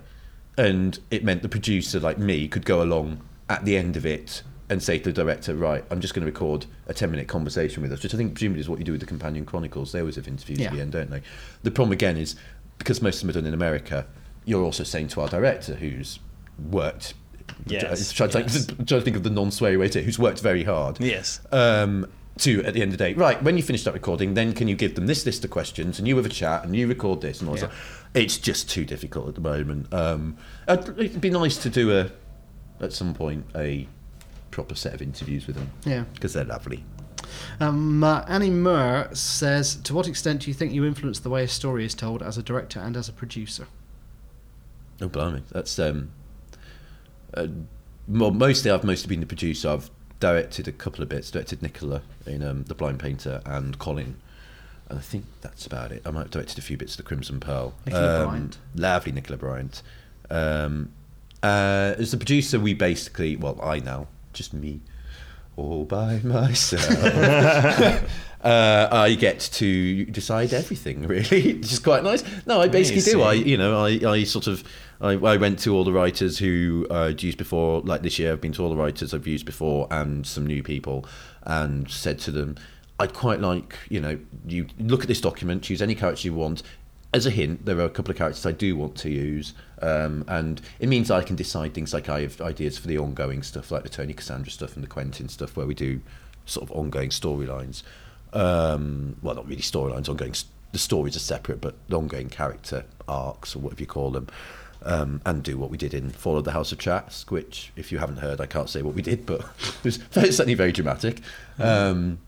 [0.57, 4.43] and it meant the producer like me could go along at the end of it
[4.69, 7.81] and say to the director, right, I'm just going to record a 10 minute conversation
[7.81, 9.91] with us, which I think presumably is what you do with the Companion Chronicles.
[9.91, 10.67] They always have interviews Yeah.
[10.67, 11.21] at the end, don't they?
[11.63, 12.35] The problem again is
[12.77, 14.05] because most of them are done in America,
[14.45, 16.19] you're also saying to our director who's
[16.69, 17.15] worked.
[17.65, 18.65] Yes, trying, to yes.
[18.67, 20.99] think, trying to think of the non-sweary way to who's worked very hard.
[21.01, 21.41] Yes.
[21.51, 23.41] Um, to at the end of the day, right?
[23.43, 26.07] When you finish that recording, then can you give them this list of questions and
[26.07, 27.63] you have a chat and you record this and all Yeah.
[27.65, 27.71] that.
[28.13, 29.93] It's just too difficult at the moment.
[29.93, 30.37] Um,
[30.67, 32.11] it'd it'd be nice to do a
[32.81, 33.87] at some point a
[34.51, 36.03] proper set of interviews with them Yeah.
[36.13, 36.83] because they're lovely.
[37.59, 41.43] Um, uh, Annie Murr says, to what extent do you think you influence the way
[41.43, 43.67] a story is told as a director and as a producer?
[45.01, 45.43] Oh, blimey.
[45.51, 46.09] That's um,
[47.33, 47.47] uh,
[48.07, 49.69] well, mostly I've mostly been the producer.
[49.69, 51.29] I've directed a couple of bits.
[51.31, 54.15] Directed Nicola in um, The Blind Painter and Colin,
[54.89, 56.01] and I think that's about it.
[56.05, 57.75] I might have directed a few bits of The Crimson Pearl.
[57.85, 58.57] Nicola Um, Bryant.
[58.75, 59.81] lovely Nicola Bryant.
[60.29, 60.91] Um,
[61.43, 64.81] uh, as the producer, we basically, well, I now, just me,
[65.55, 66.89] all by myself.
[68.43, 72.23] uh, I get to decide everything, really, which is quite nice.
[72.45, 73.21] No, I basically do.
[73.21, 74.63] I, you know, I, I sort of,
[75.01, 77.81] I, I went to all the writers who uh, I'd used before.
[77.81, 80.63] Like this year, I've been to all the writers I've used before and some new
[80.63, 81.05] people,
[81.43, 82.55] and said to them,
[82.99, 86.63] I'd quite like, you know, you look at this document, choose any character you want.
[87.11, 90.23] As a hint, there are a couple of characters I do want to use, um,
[90.27, 93.71] and it means I can decide things like I have ideas for the ongoing stuff,
[93.71, 96.01] like the Tony Cassandra stuff and the Quentin stuff, where we do
[96.45, 97.81] sort of ongoing storylines.
[98.31, 100.35] Um, well, not really storylines, ongoing.
[100.71, 104.27] The stories are separate, but the ongoing character arcs or whatever you call them.
[104.81, 107.91] Um, and do what we did in Fall of the House of Trask, which, if
[107.91, 109.41] you haven't heard, I can't say what we did, but
[109.83, 111.19] it was certainly very dramatic.
[111.57, 112.19] Um,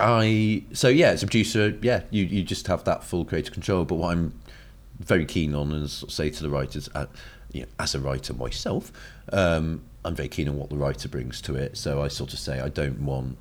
[0.00, 3.84] I so yeah, as a producer, yeah, you you just have that full creative control.
[3.84, 4.32] But what I'm
[4.98, 7.06] very keen on, and say to the writers, uh,
[7.52, 8.92] you know, as a writer myself,
[9.32, 11.76] um, I'm very keen on what the writer brings to it.
[11.76, 13.36] So I sort of say I don't want,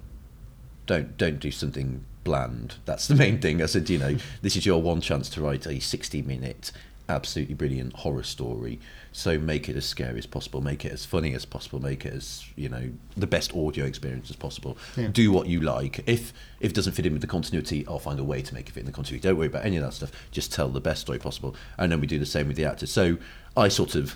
[0.85, 2.75] don't don't do something bland.
[2.85, 3.61] That's the main thing.
[3.61, 6.71] I said, you know, this is your one chance to write a 60 minute,
[7.09, 8.79] absolutely brilliant horror story.
[9.11, 12.13] So make it as scary as possible, make it as funny as possible, make it
[12.13, 14.77] as you know the best audio experience as possible.
[14.95, 15.07] Yeah.
[15.07, 15.99] Do what you like.
[16.07, 18.69] If if it doesn't fit in with the continuity, I'll find a way to make
[18.69, 19.27] it fit in the continuity.
[19.27, 20.11] Don't worry about any of that stuff.
[20.31, 22.91] Just tell the best story possible, and then we do the same with the actors.
[22.91, 23.17] So
[23.57, 24.15] I sort of,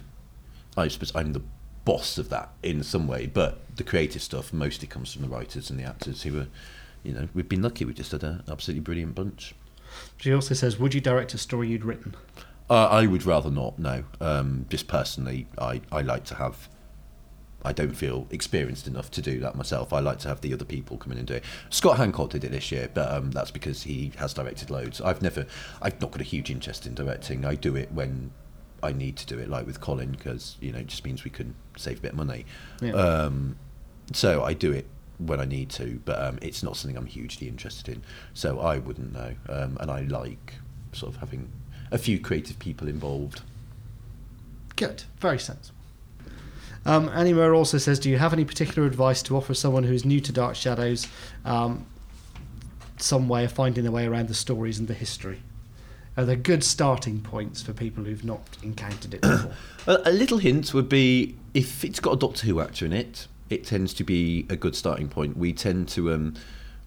[0.77, 1.41] I suppose I'm the
[1.85, 5.69] boss of that in some way, but the creative stuff mostly comes from the writers
[5.69, 6.47] and the actors who are,
[7.03, 7.83] you know, we've been lucky.
[7.83, 9.53] We just had an absolutely brilliant bunch.
[10.17, 12.15] She also says, would you direct a story you'd written?
[12.69, 13.77] Uh, I would rather not.
[13.77, 16.69] No, um, just personally, I, I like to have.
[17.65, 19.93] I don't feel experienced enough to do that myself.
[19.93, 21.45] I like to have the other people come in and do it.
[21.69, 24.99] Scott Handcock did it this year, but um, that's because he has directed loads.
[24.99, 25.45] I've never,
[25.81, 27.45] I've not got a huge interest in directing.
[27.45, 28.31] I do it when
[28.81, 31.31] I need to do it, like with Colin, because you know it just means we
[31.31, 32.45] can save a bit of money.
[32.81, 32.91] Yeah.
[32.91, 33.55] Um,
[34.11, 34.85] so I do it
[35.19, 38.03] when I need to, but um, it's not something I'm hugely interested in.
[38.33, 40.55] So I wouldn't know, um, and I like
[40.91, 41.49] sort of having
[41.93, 43.41] a few creative people involved.
[44.75, 45.79] Good, very sensible.
[46.85, 50.03] Um, Annie Moore also says, "Do you have any particular advice to offer someone who's
[50.03, 51.07] new to Dark Shadows?
[51.45, 51.85] Um,
[52.97, 55.41] some way of finding their way around the stories and the history?
[56.17, 59.53] Are there good starting points for people who've not encountered it before?"
[59.87, 63.27] A, a little hint would be if it's got a Doctor Who actor in it,
[63.49, 65.37] it tends to be a good starting point.
[65.37, 66.33] We tend to um,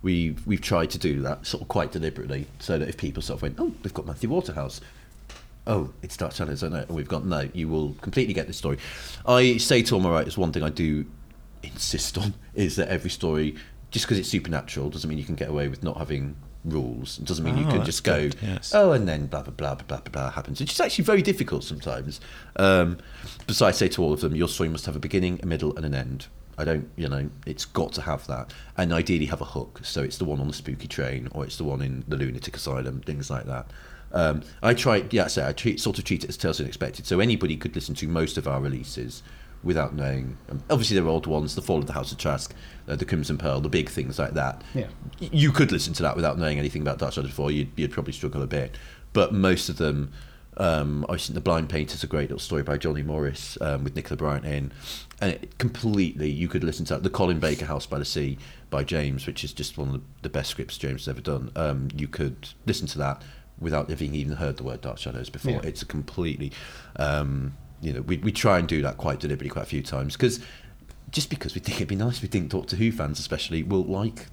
[0.06, 3.38] we've we've tried to do that sort of quite deliberately, so that if people sort
[3.38, 4.80] of went, oh, they've got Matthew Waterhouse.
[5.66, 6.84] Oh, it's Dark Shadows, I know.
[6.88, 7.48] And we've got no.
[7.52, 8.78] You will completely get this story.
[9.26, 11.04] I say to all my writers, one thing I do
[11.64, 13.56] insist on is that every story,
[13.90, 17.18] just because it's supernatural, doesn't mean you can get away with not having rules.
[17.18, 18.72] It doesn't mean you Oh, can that's just go, good, yes.
[18.74, 20.60] oh, and then blah blah blah blah blah blah, blah happens.
[20.60, 22.20] Which is actually very difficult sometimes.
[22.56, 22.98] Um,
[23.48, 25.46] but so I say to all of them, your story must have a beginning, a
[25.46, 26.28] middle, and an end.
[26.58, 29.80] I don't, you know, it's got to have that, and ideally have a hook.
[29.82, 32.56] So it's the one on the spooky train, or it's the one in the lunatic
[32.56, 33.70] asylum, things like that.
[34.12, 37.20] Um, I try, yeah, I I treat, sort of treat it as Tales Unexpected, so
[37.20, 39.22] anybody could listen to most of our releases
[39.62, 40.38] without knowing.
[40.48, 42.54] Um, obviously, there are old ones, The Fall of the House of Trask,
[42.88, 44.62] uh, The Crimson Pearl, the big things like that.
[44.74, 44.88] Yeah.
[45.18, 47.50] You could listen to that without knowing anything about Dark Shadows before.
[47.50, 48.76] You'd, you'd probably struggle a bit,
[49.12, 50.12] but most of them.
[50.58, 53.94] Um, I think The Blind Painter's a great little story by Jonny Morris um, with
[53.94, 54.72] Nicola Bryant in,
[55.20, 57.02] and it completely you could listen to that.
[57.02, 58.38] The Colin Baker House by the Sea
[58.70, 61.50] by James, which is just one of the, best scripts James has ever done.
[61.56, 63.22] Um, you could listen to that
[63.58, 65.52] without having even heard the word Dark Shadows before.
[65.52, 65.60] Yeah.
[65.62, 66.52] It's a completely,
[66.96, 70.16] um, you know, we we try and do that quite deliberately quite a few times
[70.16, 70.40] because
[71.10, 74.26] just because we think it'd be nice, we think Doctor Who fans especially will like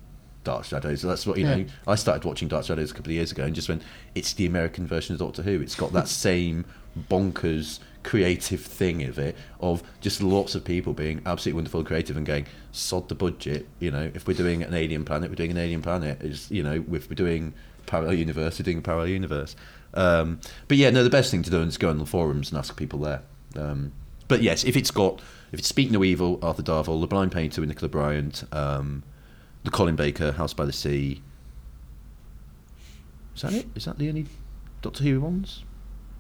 [0.44, 1.02] Dark Shadows.
[1.02, 1.56] So that's what you Yeah.
[1.58, 1.66] know.
[1.88, 3.82] I started watching Dark Shadows a couple of years ago and just went,
[4.16, 5.62] it's the American version of Doctor Who.
[5.62, 6.66] It's got that same
[7.10, 12.18] bonkers creative thing of it of just lots of people being absolutely wonderful and creative
[12.18, 15.52] and going sod the budget you know if we're doing an alien planet we're doing
[15.52, 17.54] an alien planet is you know if we're doing
[17.86, 19.56] parallel universe we're doing a parallel universe
[19.94, 22.60] um, but yeah no the best thing to do is go on the forums and
[22.60, 23.22] ask people there
[23.56, 23.92] um,
[24.28, 25.22] but yes if it's got
[25.54, 29.04] if it's Speak No Evil Arthur Darvill The Blind Painter with Nicola Bryant um,
[29.64, 31.22] the Colin Baker House by the Sea
[33.36, 34.26] is that it is that the only
[34.82, 35.64] Doctor Who ones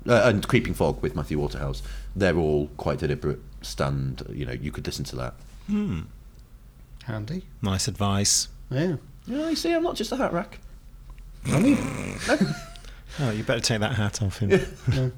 [0.08, 1.82] uh, and Creeping Fog with Matthew Waterhouse.
[2.16, 3.40] They're all quite deliberate.
[3.62, 5.34] Stand, you know, you could listen to that.
[5.68, 6.02] Hmm.
[7.06, 7.46] Handy.
[7.62, 8.50] Nice advice.
[8.70, 8.98] Yeah.
[9.26, 10.60] Yeah, you see, I'm not just a hat rack.
[13.20, 15.14] Oh, you better take that hat off him.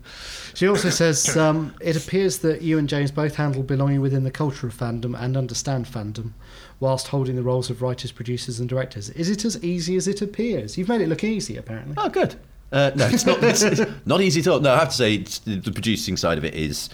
[0.53, 4.31] She also says um, it appears that you and James both handle belonging within the
[4.31, 6.31] culture of fandom and understand fandom,
[6.79, 9.09] whilst holding the roles of writers, producers, and directors.
[9.11, 10.77] Is it as easy as it appears?
[10.77, 11.95] You've made it look easy, apparently.
[11.97, 12.35] Oh, good.
[12.71, 13.41] Uh, no, it's not.
[13.43, 14.59] It's, it's not easy at all.
[14.59, 16.89] No, I have to say, the the producing side of it is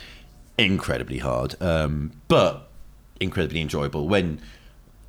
[0.57, 2.69] incredibly hard, um, but
[3.19, 4.07] incredibly enjoyable.
[4.07, 4.39] When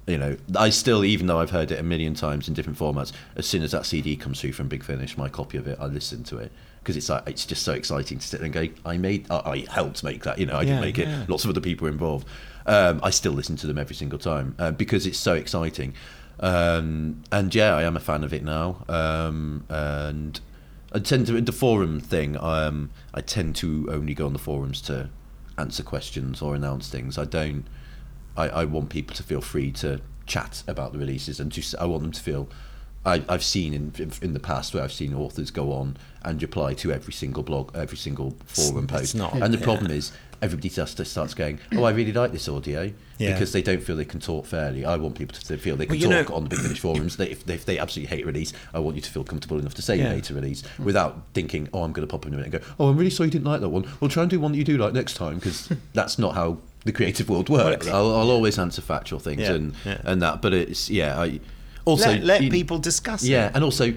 [0.07, 3.13] you know, I still, even though I've heard it a million times in different formats,
[3.37, 5.87] as soon as that CD comes through from Big Finish, my copy of it, I
[5.87, 6.51] listen to it
[6.81, 9.37] because it's like it's just so exciting to sit there and go, I made, I,
[9.37, 10.39] I helped make that.
[10.39, 11.29] You know, I Yeah, didn't make it.
[11.29, 12.27] Lots of other people were involved.
[12.67, 15.95] Um, I still listen to them every single time uh, because it's so exciting.
[16.41, 18.85] Um, and yeah, I am a fan of it now.
[18.89, 20.41] Um, and
[20.93, 22.37] I tend to the forum thing.
[22.37, 25.11] Um, I tend to only go on the forums to
[25.59, 27.17] answer questions or announce things.
[27.19, 27.65] I don't.
[28.37, 31.85] I, I want people to feel free to chat about the releases and just I
[31.87, 32.49] want them to feel.
[33.05, 36.72] I, I've seen in in the past where I've seen authors go on and reply
[36.74, 39.64] to every single blog, every single forum It's post, not- and the yeah.
[39.64, 43.33] problem is everybody just starts going, "Oh, I really like this audio," Yeah.
[43.33, 44.85] because they don't feel they can talk fairly.
[44.85, 47.16] I want people to feel they can Well, talk know- on the Big Finish forums.
[47.16, 49.74] They, if, they, if they absolutely hate release, I want you to feel comfortable enough
[49.74, 50.14] to say you Yeah.
[50.14, 52.68] hate a release without thinking, "Oh, I'm going to pop in a minute and go,
[52.78, 53.85] oh, I'm really sorry you didn't like that one.
[53.99, 56.59] Well, try and do one that you do like next time," because that's not how
[56.85, 57.87] the creative world works.
[57.87, 59.99] it- I'll, I'll always answer factual things Yeah, and yeah.
[60.05, 61.20] and that, but it's yeah.
[61.20, 61.41] I
[61.85, 63.53] also let let you- people discuss yeah, it.
[63.55, 63.93] and also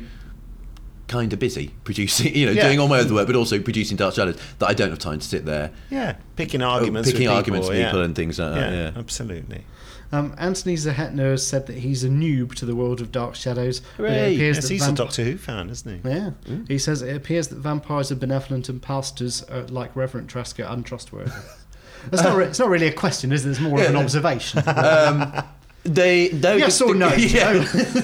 [1.07, 2.63] kind of busy producing, you know, Yeah.
[2.63, 5.19] doing all my other work, but also producing Dark Shadows that I don't have time
[5.19, 7.11] to sit there Yeah, picking arguments.
[7.11, 8.05] Picking with arguments people, with people yeah.
[8.05, 8.71] and things like that.
[8.73, 8.91] Yeah.
[8.99, 9.65] absolutely.
[10.11, 13.81] Um, Anthony Zahetner has said that he's a noob to the world of Dark Shadows.
[13.97, 14.35] but it Hooray.
[14.35, 16.09] appears Yes, that he's a Doctor Who fan, isn't he?
[16.09, 16.29] Yeah.
[16.67, 20.63] He says it appears that vampires are benevolent and pastors, are, like Reverend Trask, are
[20.71, 21.31] untrustworthy.
[22.11, 23.51] That's not re- it's not really a question, is it?
[23.51, 24.61] It's more of an observation.
[25.85, 27.13] They no, Yes the, or no?
[27.15, 27.53] Yeah.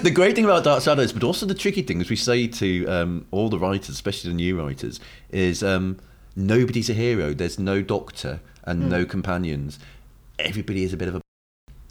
[0.04, 2.86] the great thing about Dark Shadows, but also the tricky thing, as we say to
[2.86, 5.00] um, all the writers, especially the new writers,
[5.32, 5.98] is um,
[6.36, 7.34] nobody's a hero.
[7.34, 9.80] There's no doctor and no companions.
[10.38, 11.22] Everybody is a bit of a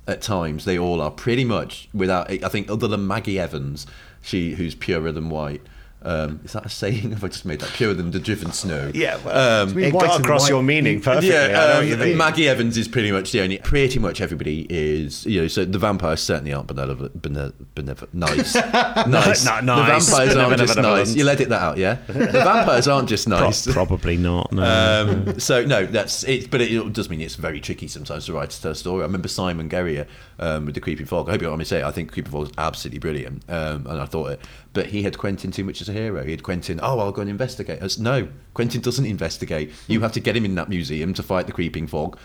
[0.07, 0.65] at times.
[0.65, 2.31] They all are pretty much without.
[2.31, 3.85] I think other than Maggie Evans,
[4.23, 5.63] she who's purer than white.
[6.03, 7.11] Um, is that a saying?
[7.12, 8.90] Have I just made that purer than the driven snow?
[8.94, 10.48] Yeah, well, Um, it white got across white.
[10.51, 11.28] your meaning perfectly.
[11.30, 12.16] yeah, I know what you um, mean.
[12.16, 13.59] Maggie Evans is pretty much the only.
[13.59, 15.48] Pretty much everybody is, you know.
[15.48, 18.55] So the vampires certainly aren't benevolent, bene, benevolent nice,
[19.07, 19.44] nice.
[19.44, 20.09] Not The nice.
[20.09, 21.14] vampires aren't just nice.
[21.14, 21.98] You let it that out, yeah.
[22.07, 23.66] The vampires aren't just Pro- nice.
[23.70, 24.53] probably not.
[24.53, 24.62] No.
[24.62, 26.51] Um, so no, that's it.
[26.51, 29.03] But it does mean it's very tricky sometimes to write a story.
[29.03, 30.07] I remember Simon Guerrier
[30.38, 31.28] um, with the Creeping Fog.
[31.28, 31.84] I hope you don't want me to say it.
[31.84, 34.40] I think Creeping Fog was absolutely brilliant, um, and I thought it.
[34.72, 36.24] But he had Quentin too much as a hero.
[36.24, 36.80] He had Quentin.
[36.82, 37.82] Oh, I'll go and investigate.
[37.82, 39.70] I said, no, Quentin doesn't investigate.
[39.88, 42.18] You have to get him in that museum to fight the Creeping Fog.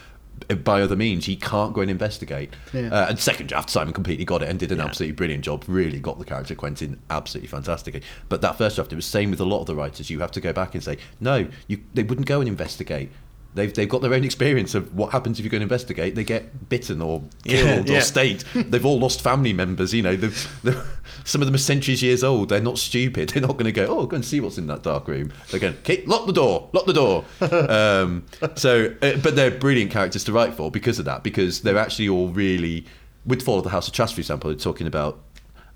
[0.50, 2.52] uh, By other means, he can't go and investigate.
[2.74, 2.90] Yeah.
[2.94, 5.66] Uh, and second draft, Simon completely got it and did an absolutely brilliant job.
[5.68, 8.02] Really got the character Quentin absolutely fantastically.
[8.30, 10.10] But that first draft, it was same with a lot of the writers.
[10.10, 13.12] You have to go back and say, no, you, they wouldn't go and investigate.
[13.56, 16.14] They've, they've got their own experience of what happens if you go and investigate.
[16.14, 17.98] They get bitten or killed Yeah, yeah.
[18.00, 18.44] or staked.
[18.54, 19.94] They've all lost family members.
[19.94, 20.84] You know, they've, they're,
[21.24, 22.50] some of them are centuries years old.
[22.50, 23.30] They're not stupid.
[23.36, 25.32] They're not going to go, oh, go and see what's in that dark room.
[25.50, 27.24] They're going, okay, lock the door, lock the door.
[27.70, 28.26] um,
[28.56, 31.24] so, uh, but they're brilliant characters to write for because of that.
[31.24, 32.86] Because they're actually all really,
[33.26, 35.22] with Fall of the House of Trask, for example, they're talking about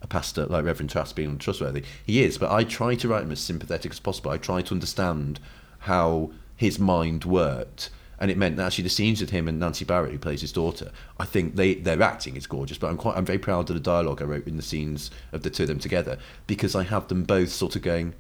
[0.02, 1.84] a pastor like Reverend Trask being untrustworthy.
[2.06, 4.32] He is, but I try to write him as sympathetic as possible.
[4.32, 5.40] I try to understand
[5.80, 7.90] how his mind worked.
[8.20, 10.52] And it meant that actually the scenes with him and Nancy Barrett, who plays his
[10.52, 12.78] daughter, I think they their acting is gorgeous.
[12.78, 15.42] But I'm quite I'm very proud of the dialogue I wrote in the scenes of
[15.44, 18.14] the two of them together because I have them both sort of going,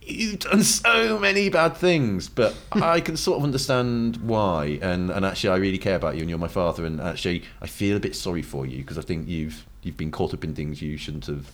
[0.00, 4.78] "You've done so many bad things," but I can sort of understand why.
[4.80, 6.86] And and actually, I really care about you, and you're my father.
[6.86, 10.10] And actually, I feel a bit sorry for you because I think you've you've been
[10.10, 11.52] caught up in things you shouldn't have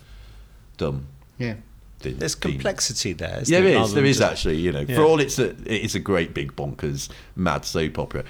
[0.77, 1.09] done.
[1.39, 1.55] Yeah.
[2.03, 3.41] Been- There's complexity there.
[3.43, 4.19] isn't yeah, there, there rather is.
[4.19, 4.59] There just- actually.
[4.59, 4.97] You know, Yeah.
[4.97, 8.25] for all it's a, it's a great big bonkers mad soap opera.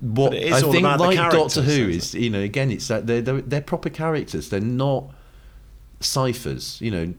[0.00, 2.40] What it is I all think, about like characters, Doctor Who, isn't is you know,
[2.40, 4.50] again, it's that they're, they're they're proper characters.
[4.50, 5.06] They're not
[6.00, 6.78] ciphers.
[6.80, 7.14] You know,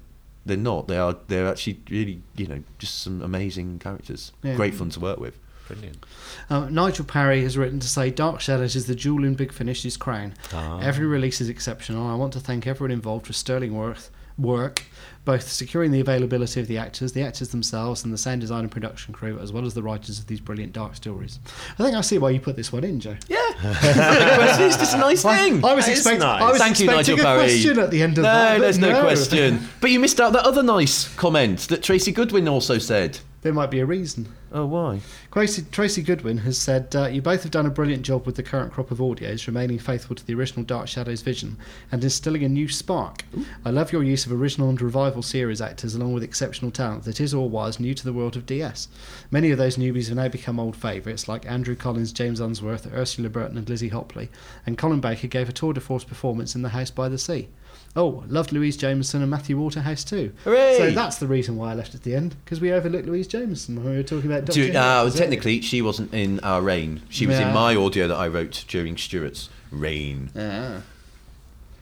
[0.46, 0.88] they're not.
[0.88, 1.18] They are.
[1.28, 4.32] They're actually really, you know, just some amazing characters.
[4.44, 4.56] Yeah.
[4.56, 5.38] Great fun to work with.
[5.68, 6.04] Brilliant.
[6.50, 9.98] Um, Nigel Parry has written to say Dark Shadows is the jewel in Big Finish's
[9.98, 10.34] crown.
[10.52, 12.08] Every release is exceptional.
[12.08, 14.84] I want to thank everyone involved for sterling worth, work,
[15.26, 18.72] both securing the availability of the actors, the actors themselves, and the sound design and
[18.72, 21.40] production crew, as well as the writers of these brilliant dark stories.
[21.78, 23.18] I think I see why you put this one in, Joe.
[23.28, 25.64] Yeah, it's just a nice thing.
[25.64, 26.20] I was That is expecting.
[26.22, 26.42] nice.
[26.42, 27.40] I was Thank you, Nigel a Barry.
[27.42, 28.56] question at the end of no, that.
[28.58, 29.60] but there's no, question.
[29.82, 33.20] But you missed out that other nice comment that Tracy Goodwin also said.
[33.42, 34.36] There might be a reason.
[34.52, 35.00] Oh, why?
[35.32, 38.44] Tracy, Tracy Goodwin has said, uh, You both have done a brilliant job with the
[38.44, 41.56] current crop of audios, remaining faithful to the original Dark Shadows vision
[41.92, 43.24] and instilling a new spark.
[43.64, 47.22] I love your use of original and revival series actors along with exceptional talent that
[47.22, 48.90] is or was new to the world of DS.
[49.32, 53.30] Many of those newbies have now become old favourites, like Andrew Collins, James Unsworth, Ursula
[53.30, 54.30] Burton, and Lizzie Hopley,
[54.66, 57.48] and Colin Baker gave a tour de force performance in The House by the Sea.
[57.96, 60.32] Oh, loved Louise Jameson and Matthew Waterhouse too.
[60.44, 60.78] Hooray!
[60.78, 63.76] So that's the reason why I left at the end, because we overlooked Louise Jameson
[63.78, 67.02] when we were talking about Doctor Do, uh, technically, she wasn't in our reign.
[67.10, 67.48] She was Yeah.
[67.50, 70.30] in my audio that I wrote during Stuart's reign.
[70.36, 70.82] Yeah.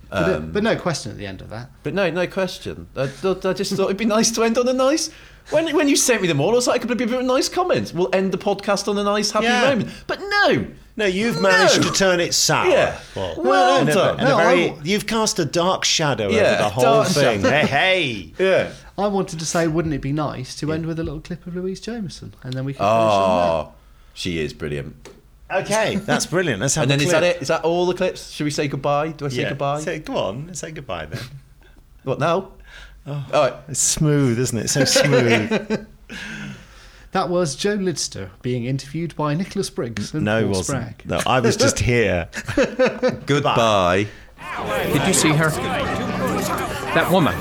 [0.09, 1.69] But, Um, but no question at the end of that.
[1.83, 2.87] But no, no question.
[2.95, 5.09] I, I just thought it'd be nice to end on a nice.
[5.49, 7.49] When, when you sent me them all, I was like, it could be a nice
[7.49, 7.91] comment.
[7.93, 9.61] We'll end the podcast on a nice, happy Yeah.
[9.69, 9.89] moment.
[10.07, 10.67] But no,
[10.97, 11.87] No, you've managed No.
[11.89, 12.67] to turn it sour.
[12.69, 12.99] Yeah.
[13.13, 13.35] Paul.
[13.37, 14.19] Well And a- done.
[14.19, 17.41] and a No, very- I- you've cast a dark shadow Yeah, over the whole thing.
[17.43, 18.33] Hey, hey.
[18.39, 18.71] yeah.
[18.97, 21.55] I wanted to say, wouldn't it be nice to end with a little clip of
[21.55, 23.73] Louise Jameson, and then we can finish on Oh,
[24.15, 25.09] she is brilliant.
[25.53, 26.61] Okay, that's brilliant.
[26.61, 27.41] Let's have And a then is that it?
[27.43, 28.31] Is that all the clips?
[28.31, 29.09] Should we say goodbye?
[29.09, 29.49] Do I say Yeah.
[29.49, 29.79] goodbye?
[29.81, 31.21] Say, go on, say goodbye then.
[32.03, 32.49] What now?
[33.05, 33.25] Oh.
[33.33, 33.53] All right.
[33.69, 34.67] It's smooth, isn't it?
[34.69, 35.85] So smooth.
[37.17, 37.27] that.
[37.27, 40.97] That was Joe Lidster being interviewed by Nicholas Briggs and no, it Paul wasn't.
[40.97, 41.05] Spragg.
[41.05, 42.29] No, I was just here.
[43.25, 44.07] Goodbye.
[44.93, 45.49] Did you see her?
[46.93, 47.33] That woman.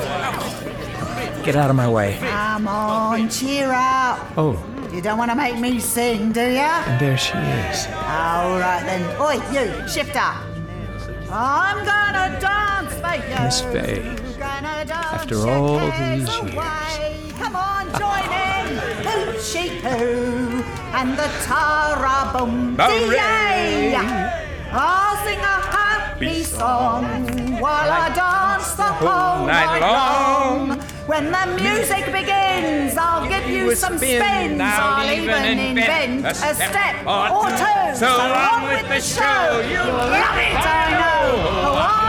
[1.44, 2.16] Get out of my way.
[2.20, 4.18] Come on, cheer up.
[4.36, 4.56] Oh,
[4.92, 6.82] You don't want to make me sing, do ya?
[6.86, 7.86] and there she is.
[7.88, 9.02] All right then.
[9.20, 10.18] Oi, you, shifter.
[11.30, 13.44] I'm gonna dance for you.
[13.44, 14.16] Miss Faye.
[14.40, 17.15] After all these cares years.
[17.38, 18.78] Come on, join in.
[19.06, 20.62] Hoochie hoo.
[20.92, 22.76] And the tara boom.
[22.78, 23.94] Hooray!
[24.72, 30.80] I'll sing a happy song while I dance the whole night long.
[31.06, 34.22] When the music begins, I'll give you some spin.
[34.22, 34.60] spins.
[34.60, 37.96] I'll even invent a step or two.
[37.96, 39.60] So on with the show.
[39.60, 40.90] You'll love it, I
[42.00, 42.05] know.